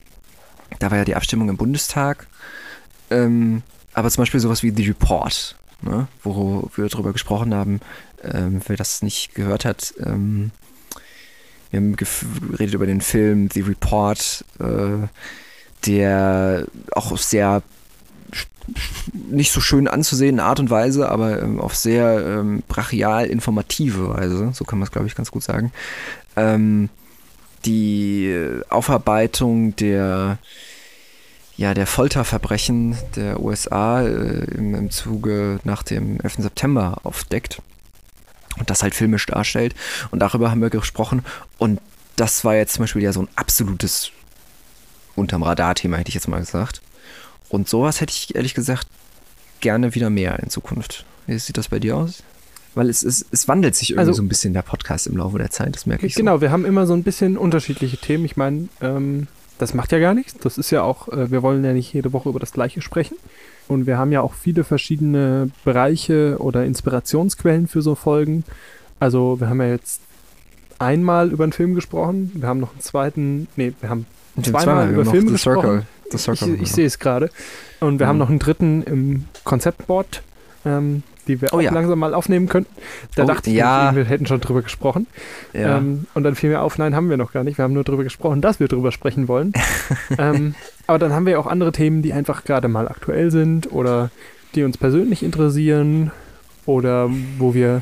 [0.80, 2.28] da war ja die Abstimmung im Bundestag.
[3.10, 3.62] Ähm,
[3.94, 7.80] aber zum Beispiel sowas wie The Report, ne, wo wir darüber gesprochen haben,
[8.24, 10.52] ähm, wer das nicht gehört hat, ähm,
[11.74, 15.08] wir haben geredet über den Film The Report, äh,
[15.88, 17.64] der auch sehr
[19.12, 24.52] nicht so schön anzusehende Art und Weise, aber ähm, auf sehr ähm, brachial informative Weise,
[24.54, 25.74] so kann man es, glaube ich, ganz gut sagen,
[26.36, 26.90] ähm,
[27.66, 28.34] die
[28.70, 30.38] Aufarbeitung der
[31.56, 36.36] ja, der Folterverbrechen der USA äh, im, im Zuge nach dem 11.
[36.38, 37.62] September aufdeckt
[38.58, 39.76] und das halt filmisch darstellt.
[40.12, 41.24] Und darüber haben wir gesprochen.
[41.58, 41.80] Und
[42.16, 44.12] das war jetzt zum Beispiel ja so ein absolutes
[45.16, 46.82] unterm Radar-Thema, hätte ich jetzt mal gesagt.
[47.50, 48.88] Und sowas hätte ich ehrlich gesagt
[49.62, 51.06] gerne wieder mehr in Zukunft.
[51.28, 52.24] Wie sieht das bei dir aus?
[52.76, 55.38] Weil es, es, es wandelt sich irgendwie Also- so ein bisschen der Podcast im Laufe
[55.38, 58.26] der Zeit, das merke ich Genau, wir haben immer so ein bisschen unterschiedliche Themen.
[58.26, 59.28] Ich meine, ähm,
[59.60, 60.36] das macht ja gar nichts.
[60.42, 63.16] Das ist ja auch, äh, wir wollen ja nicht jede Woche über das Gleiche sprechen.
[63.68, 68.44] Und wir haben ja auch viele verschiedene Bereiche oder Inspirationsquellen für so Folgen.
[69.00, 70.02] Also wir haben ja jetzt
[70.80, 72.32] einmal über einen Film gesprochen.
[72.36, 74.06] Wir haben noch einen zweiten, nee, wir haben
[74.42, 75.62] zweimal wir über Filme Circle.
[75.64, 75.88] gesprochen.
[76.12, 76.56] The Circle.
[76.56, 77.30] ich, ich sehe es gerade.
[77.80, 78.10] Und wir Mhm.
[78.10, 80.22] haben noch einen dritten im Konzeptboard,
[80.66, 81.72] ähm, die wir Oh auch ja.
[81.72, 82.72] langsam mal aufnehmen könnten.
[83.16, 83.96] Da Oh, dachte ich, ja.
[83.96, 85.08] wir hätten schon drüber gesprochen.
[85.54, 85.78] ja.
[85.78, 87.58] Ähm, und dann fiel mir auf, nein, haben wir noch gar nicht.
[87.58, 89.54] Wir haben nur darüber gesprochen, dass wir darüber sprechen wollen.
[90.18, 90.54] ähm,
[90.88, 94.10] aber dann haben wir auch andere Themen, die einfach gerade mal aktuell sind oder
[94.56, 96.12] die uns persönlich interessieren
[96.66, 97.82] oder wo wir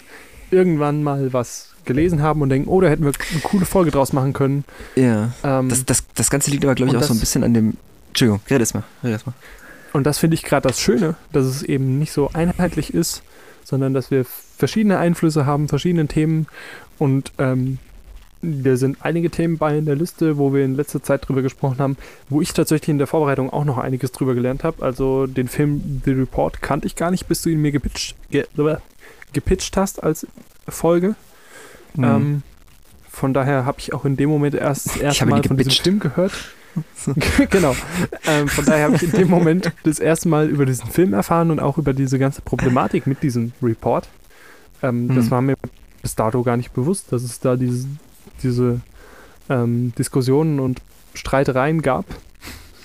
[0.51, 4.13] irgendwann mal was gelesen haben und denken, oh, da hätten wir eine coole Folge draus
[4.13, 4.63] machen können.
[4.95, 5.31] ja.
[5.43, 7.53] Ähm, Das, das, das Ganze liegt aber, glaube ich, auch so ein das- bisschen an
[7.53, 7.77] dem.
[8.09, 8.83] Entschuldigung, red erst mal.
[9.03, 9.33] Red erst mal.
[9.93, 13.23] Und das finde ich gerade das Schöne, dass es eben nicht so einheitlich ist,
[13.63, 14.25] sondern dass wir
[14.57, 16.47] verschiedene Einflüsse haben, verschiedene Themen
[16.97, 17.77] und ähm,
[18.41, 21.77] da sind einige Themen bei in der Liste, wo wir in letzter Zeit drüber gesprochen
[21.79, 21.97] haben,
[22.29, 24.83] wo ich tatsächlich in der Vorbereitung auch noch einiges drüber gelernt habe.
[24.83, 28.45] Also den Film The Report kannte ich gar nicht, bis du ihn mir gepitcht, ge,
[29.33, 30.25] gepitcht hast als
[30.67, 31.15] Folge.
[31.95, 32.03] Mhm.
[32.03, 32.43] Ähm,
[33.09, 36.31] von daher habe ich auch in dem Moment erst erstmal von diesem Film gehört.
[37.49, 37.75] genau.
[38.25, 41.51] Ähm, von daher habe ich in dem Moment das erste Mal über diesen Film erfahren
[41.51, 44.07] und auch über diese ganze Problematik mit diesem Report.
[44.81, 45.15] Ähm, mhm.
[45.15, 45.55] Das war mir
[46.01, 47.87] bis dato gar nicht bewusst, dass es da diese,
[48.43, 48.81] diese
[49.49, 50.81] ähm, Diskussionen und
[51.13, 52.05] Streitereien gab.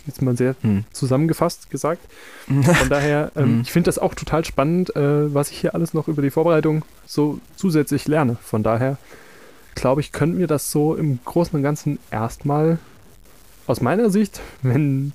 [0.07, 0.85] Jetzt mal sehr mhm.
[0.93, 2.01] zusammengefasst gesagt.
[2.47, 3.61] Von daher, ähm, mhm.
[3.63, 6.85] ich finde das auch total spannend, äh, was ich hier alles noch über die Vorbereitung
[7.07, 8.37] so zusätzlich lerne.
[8.43, 8.99] Von daher
[9.75, 12.79] glaube ich, könnten wir das so im Großen und Ganzen erstmal
[13.67, 15.13] aus meiner Sicht, wenn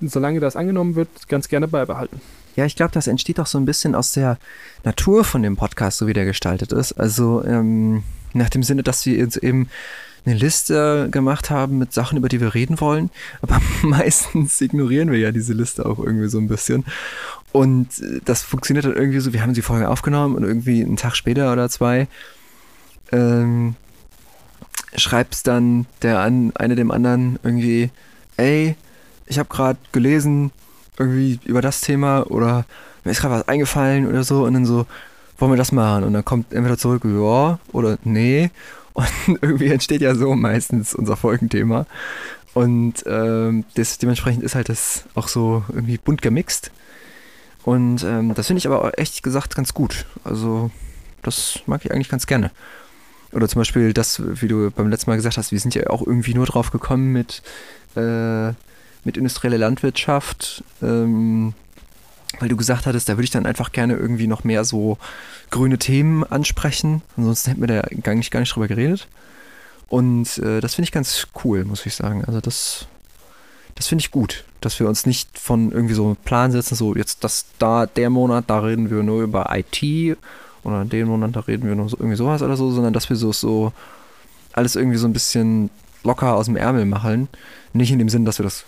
[0.00, 2.20] solange das angenommen wird, ganz gerne beibehalten.
[2.56, 4.38] Ja, ich glaube, das entsteht auch so ein bisschen aus der
[4.84, 6.92] Natur von dem Podcast, so wie der gestaltet ist.
[6.94, 8.02] Also ähm,
[8.32, 9.68] nach dem Sinne, dass wir jetzt eben
[10.26, 13.10] eine Liste gemacht haben mit Sachen, über die wir reden wollen.
[13.42, 16.84] Aber meistens ignorieren wir ja diese Liste auch irgendwie so ein bisschen.
[17.52, 20.96] Und äh, das funktioniert dann irgendwie so, wir haben die Folge aufgenommen und irgendwie einen
[20.96, 22.08] Tag später oder zwei
[23.12, 23.76] ähm,
[24.96, 27.90] schreibst dann der an, eine dem anderen irgendwie,
[28.36, 28.76] ey,
[29.26, 30.50] ich habe gerade gelesen,
[30.98, 32.64] irgendwie über das Thema oder
[33.04, 34.86] mir ist gerade was eingefallen oder so und dann so,
[35.40, 36.04] wollen wir das machen?
[36.04, 38.50] Und dann kommt entweder zurück, ja oder nee.
[38.92, 39.08] Und
[39.42, 41.86] irgendwie entsteht ja so meistens unser Folgenthema.
[42.54, 46.70] Und ähm, das, dementsprechend ist halt das auch so irgendwie bunt gemixt.
[47.64, 50.06] Und ähm, das finde ich aber echt gesagt ganz gut.
[50.24, 50.70] Also
[51.22, 52.50] das mag ich eigentlich ganz gerne.
[53.32, 56.04] Oder zum Beispiel das, wie du beim letzten Mal gesagt hast, wir sind ja auch
[56.04, 57.42] irgendwie nur drauf gekommen mit,
[57.94, 58.48] äh,
[59.04, 61.54] mit industrieller Landwirtschaft, ähm,
[62.38, 64.98] weil du gesagt hattest, da würde ich dann einfach gerne irgendwie noch mehr so
[65.50, 67.02] grüne Themen ansprechen.
[67.16, 67.68] Ansonsten hätten wir
[68.02, 69.08] da nicht, gar nicht drüber geredet.
[69.88, 72.24] Und äh, das finde ich ganz cool, muss ich sagen.
[72.24, 72.86] Also das,
[73.74, 76.94] das finde ich gut, dass wir uns nicht von irgendwie so einem Plan setzen, so
[76.94, 80.16] jetzt das da, der Monat, da reden wir nur über IT
[80.62, 83.16] oder dem Monat, da reden wir noch so, irgendwie sowas oder so, sondern dass wir
[83.16, 83.72] so, so
[84.52, 85.70] alles irgendwie so ein bisschen
[86.04, 87.28] locker aus dem Ärmel machen.
[87.72, 88.64] Nicht in dem Sinn, dass wir das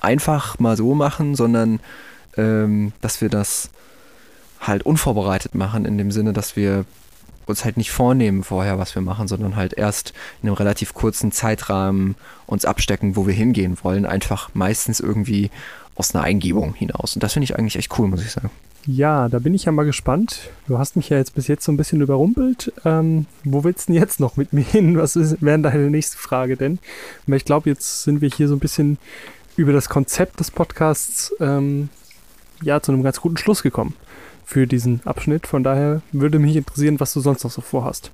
[0.00, 1.80] einfach mal so machen, sondern
[2.36, 3.70] ähm, dass wir das
[4.60, 6.84] halt unvorbereitet machen, in dem Sinne, dass wir
[7.46, 10.12] uns halt nicht vornehmen vorher, was wir machen, sondern halt erst
[10.42, 12.14] in einem relativ kurzen Zeitrahmen
[12.46, 15.50] uns abstecken, wo wir hingehen wollen, einfach meistens irgendwie
[15.94, 17.14] aus einer Eingebung hinaus.
[17.14, 18.50] Und das finde ich eigentlich echt cool, muss ich sagen.
[18.86, 20.50] Ja, da bin ich ja mal gespannt.
[20.66, 22.72] Du hast mich ja jetzt bis jetzt so ein bisschen überrumpelt.
[22.84, 24.96] Ähm, wo willst du denn jetzt noch mit mir hin?
[24.96, 26.78] Was wäre deine nächste Frage denn?
[27.26, 28.98] Weil ich glaube, jetzt sind wir hier so ein bisschen
[29.56, 31.88] über das Konzept des Podcasts ähm,
[32.62, 33.94] ja zu einem ganz guten Schluss gekommen
[34.44, 35.46] für diesen Abschnitt.
[35.46, 38.10] Von daher würde mich interessieren, was du sonst noch so vorhast.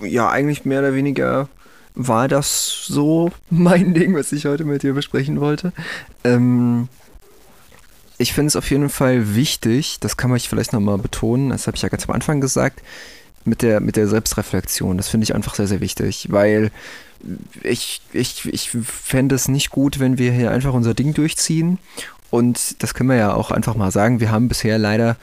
[0.00, 1.48] Ja, eigentlich mehr oder weniger
[1.94, 5.72] war das so mein Ding, was ich heute mit dir besprechen wollte.
[6.24, 6.88] Ähm,
[8.18, 11.76] ich finde es auf jeden Fall wichtig, das kann man vielleicht nochmal betonen, das habe
[11.76, 12.80] ich ja ganz am Anfang gesagt,
[13.44, 14.96] mit der, mit der Selbstreflexion.
[14.96, 16.70] Das finde ich einfach sehr, sehr wichtig, weil
[17.62, 21.78] ich, ich, ich fände es nicht gut, wenn wir hier einfach unser Ding durchziehen.
[22.32, 24.18] Und das können wir ja auch einfach mal sagen.
[24.18, 25.16] Wir haben bisher leider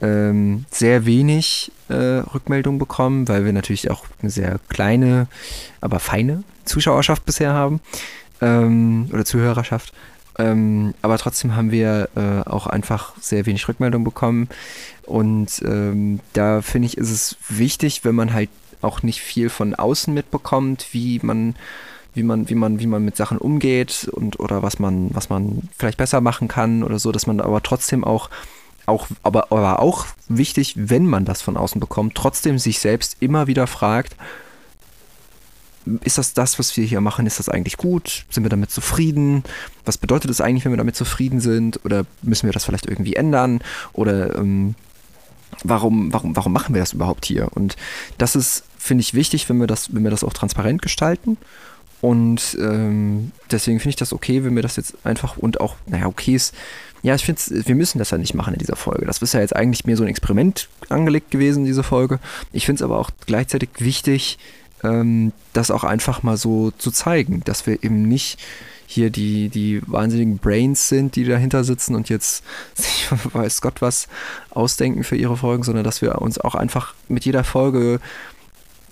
[0.00, 5.26] ähm, sehr wenig äh, Rückmeldungen bekommen, weil wir natürlich auch eine sehr kleine,
[5.82, 7.82] aber feine Zuschauerschaft bisher haben
[8.40, 9.92] ähm, oder Zuhörerschaft.
[10.38, 14.48] Ähm, aber trotzdem haben wir äh, auch einfach sehr wenig Rückmeldung bekommen.
[15.02, 18.48] Und ähm, da finde ich, ist es wichtig, wenn man halt
[18.80, 21.54] auch nicht viel von außen mitbekommt, wie man,
[22.16, 25.68] wie man, wie man, wie man mit Sachen umgeht und oder was man, was man
[25.78, 28.30] vielleicht besser machen kann oder so, dass man aber trotzdem auch
[28.86, 33.48] auch, aber, aber auch wichtig, wenn man das von außen bekommt, trotzdem sich selbst immer
[33.48, 34.16] wieder fragt,
[36.02, 38.26] ist das das, was wir hier machen, ist das eigentlich gut?
[38.30, 39.44] Sind wir damit zufrieden?
[39.84, 41.84] Was bedeutet es eigentlich, wenn wir damit zufrieden sind?
[41.84, 43.60] Oder müssen wir das vielleicht irgendwie ändern?
[43.92, 44.74] Oder ähm,
[45.62, 47.48] warum, warum, warum machen wir das überhaupt hier?
[47.54, 47.76] Und
[48.18, 51.38] das ist, finde ich, wichtig, wenn wir das, wenn wir das auch transparent gestalten.
[52.06, 56.06] Und ähm, deswegen finde ich das okay, wenn wir das jetzt einfach und auch, naja,
[56.06, 56.54] okay ist,
[57.02, 59.06] ja, ich finde, wir müssen das ja nicht machen in dieser Folge.
[59.06, 62.20] Das ist ja jetzt eigentlich mehr so ein Experiment angelegt gewesen, diese Folge.
[62.52, 64.38] Ich finde es aber auch gleichzeitig wichtig,
[64.84, 68.38] ähm, das auch einfach mal so zu zeigen, dass wir eben nicht
[68.86, 72.44] hier die, die wahnsinnigen Brains sind, die dahinter sitzen und jetzt
[72.76, 74.06] sich weiß Gott was
[74.50, 77.98] ausdenken für ihre Folgen, sondern dass wir uns auch einfach mit jeder Folge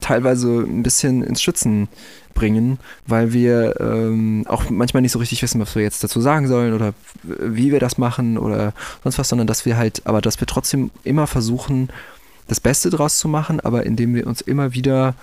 [0.05, 1.89] teilweise ein bisschen ins Schützen
[2.35, 6.47] bringen, weil wir ähm, auch manchmal nicht so richtig wissen, was wir jetzt dazu sagen
[6.47, 6.93] sollen oder
[7.23, 10.91] wie wir das machen oder sonst was, sondern dass wir halt, aber dass wir trotzdem
[11.05, 11.89] immer versuchen,
[12.49, 15.15] das Beste draus zu machen, aber indem wir uns immer wieder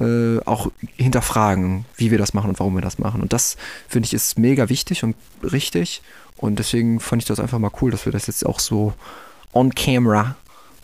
[0.00, 3.20] äh, auch hinterfragen, wie wir das machen und warum wir das machen.
[3.22, 3.56] Und das
[3.88, 6.02] finde ich ist mega wichtig und richtig.
[6.36, 8.92] Und deswegen fand ich das einfach mal cool, dass wir das jetzt auch so
[9.52, 10.34] on camera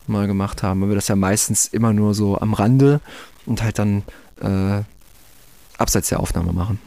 [0.07, 3.01] mal gemacht haben, weil wir das ja meistens immer nur so am Rande
[3.47, 4.03] und halt dann
[4.40, 4.82] äh,
[5.78, 6.78] abseits der Aufnahme machen.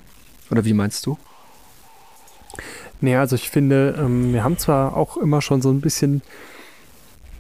[0.52, 1.18] Oder wie meinst du?
[3.02, 6.22] Nee, also ich finde, ähm, wir haben zwar auch immer schon so ein bisschen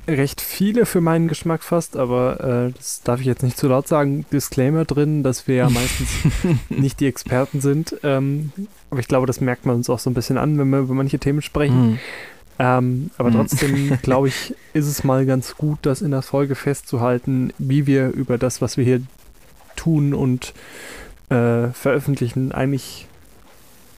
[0.08, 3.88] recht viele für meinen Geschmack fast, aber äh, das darf ich jetzt nicht zu laut
[3.88, 4.26] sagen.
[4.32, 6.10] Disclaimer drin, dass wir ja meistens
[6.70, 7.96] nicht die Experten sind.
[8.04, 8.52] Ähm,
[8.90, 10.94] aber ich glaube, das merkt man uns auch so ein bisschen an, wenn wir über
[10.94, 11.92] manche Themen sprechen.
[11.92, 12.00] Mhm.
[12.58, 13.36] Ähm, aber mhm.
[13.36, 18.10] trotzdem, glaube ich, ist es mal ganz gut, das in der Folge festzuhalten, wie wir
[18.10, 19.02] über das, was wir hier
[19.76, 20.54] tun und
[21.30, 23.08] äh, veröffentlichen, eigentlich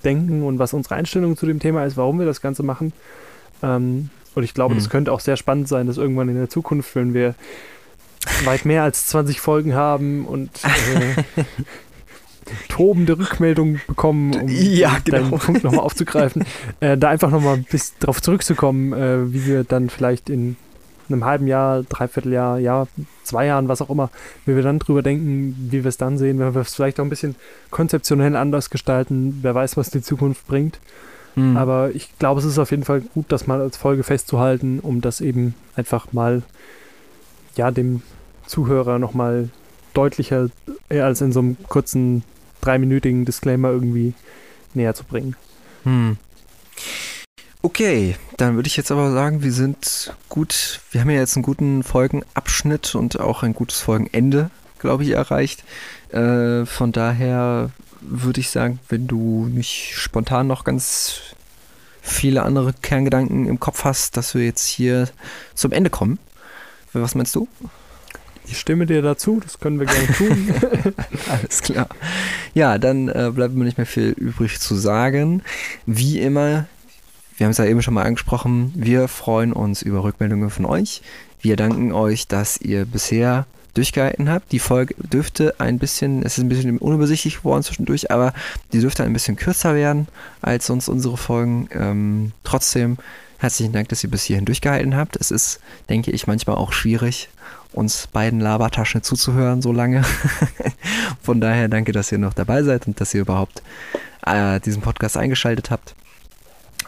[0.03, 2.93] denken und was unsere Einstellung zu dem Thema ist, warum wir das Ganze machen.
[3.61, 4.79] Ähm, und ich glaube, mhm.
[4.79, 7.35] das könnte auch sehr spannend sein, dass irgendwann in der Zukunft, wenn wir
[8.43, 11.23] weit mehr als 20 Folgen haben und äh,
[12.69, 15.17] tobende Rückmeldungen bekommen, um ja, genau.
[15.17, 16.45] deinen Punkt nochmal aufzugreifen,
[16.79, 20.55] äh, da einfach nochmal bis darauf zurückzukommen, äh, wie wir dann vielleicht in
[21.09, 22.87] einem halben Jahr, Dreivierteljahr, Jahr,
[23.23, 24.09] zwei Jahren, was auch immer,
[24.45, 27.05] wie wir dann drüber denken, wie wir es dann sehen, wenn wir es vielleicht auch
[27.05, 27.35] ein bisschen
[27.71, 30.79] konzeptionell anders gestalten, wer weiß, was die Zukunft bringt.
[31.35, 31.55] Mhm.
[31.55, 35.01] Aber ich glaube, es ist auf jeden Fall gut, das mal als Folge festzuhalten, um
[35.01, 36.41] das eben einfach mal
[37.55, 38.01] ja dem
[38.45, 39.49] Zuhörer nochmal
[39.93, 40.49] deutlicher
[40.89, 42.23] äh, als in so einem kurzen
[42.67, 44.13] dreiminütigen Disclaimer irgendwie
[44.73, 45.35] näher zu bringen.
[45.83, 46.17] Hm.
[47.61, 51.43] Okay, dann würde ich jetzt aber sagen, wir sind gut, wir haben ja jetzt einen
[51.43, 55.63] guten Folgenabschnitt und auch ein gutes Folgenende, glaube ich, erreicht.
[56.09, 61.21] Äh, von daher würde ich sagen, wenn du nicht spontan noch ganz
[62.01, 65.09] viele andere Kerngedanken im Kopf hast, dass wir jetzt hier
[65.55, 66.19] zum Ende kommen.
[66.93, 67.47] Was meinst du?
[68.49, 70.53] Ich stimme dir dazu, das können wir gerne tun.
[71.29, 71.87] Alles klar.
[72.53, 75.41] Ja, dann äh, bleibt mir nicht mehr viel übrig zu sagen.
[75.85, 76.65] Wie immer,
[77.37, 81.01] wir haben es ja eben schon mal angesprochen, wir freuen uns über Rückmeldungen von euch.
[81.41, 84.51] Wir danken euch, dass ihr bisher durchgehalten habt.
[84.51, 88.33] Die Folge dürfte ein bisschen, es ist ein bisschen unübersichtlich geworden zwischendurch, aber
[88.73, 90.07] die dürfte ein bisschen kürzer werden
[90.41, 91.69] als sonst unsere Folgen.
[91.71, 92.97] Ähm, trotzdem
[93.37, 95.15] herzlichen Dank, dass ihr bis hierhin durchgehalten habt.
[95.15, 97.29] Es ist, denke ich, manchmal auch schwierig,
[97.73, 100.03] uns beiden Labertaschen zuzuhören so lange.
[101.21, 103.61] Von daher danke, dass ihr noch dabei seid und dass ihr überhaupt
[104.25, 105.95] äh, diesen Podcast eingeschaltet habt.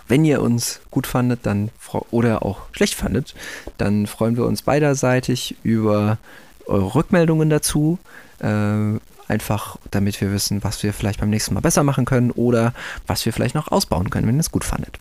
[0.07, 1.69] Wenn ihr uns gut fandet, dann
[2.09, 3.36] oder auch schlecht fandet,
[3.77, 6.17] dann freuen wir uns beiderseitig über
[6.65, 7.99] eure Rückmeldungen dazu.
[8.39, 12.73] Äh, einfach damit wir wissen, was wir vielleicht beim nächsten Mal besser machen können oder
[13.05, 14.97] was wir vielleicht noch ausbauen können, wenn ihr es gut fandet.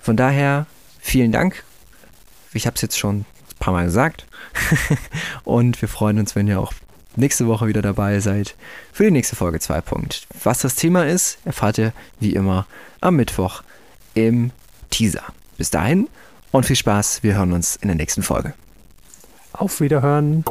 [0.00, 0.66] Von daher
[1.00, 1.64] vielen Dank.
[2.52, 3.24] Ich habe es jetzt schon
[3.62, 4.26] paar Mal gesagt.
[5.44, 6.72] und wir freuen uns, wenn ihr auch
[7.16, 8.56] nächste Woche wieder dabei seid
[8.92, 9.82] für die nächste Folge 2.
[10.42, 12.66] Was das Thema ist, erfahrt ihr wie immer
[13.00, 13.62] am Mittwoch
[14.14, 14.50] im
[14.90, 15.24] Teaser.
[15.56, 16.08] Bis dahin
[16.50, 17.22] und viel Spaß.
[17.22, 18.54] Wir hören uns in der nächsten Folge.
[19.52, 20.44] Auf Wiederhören.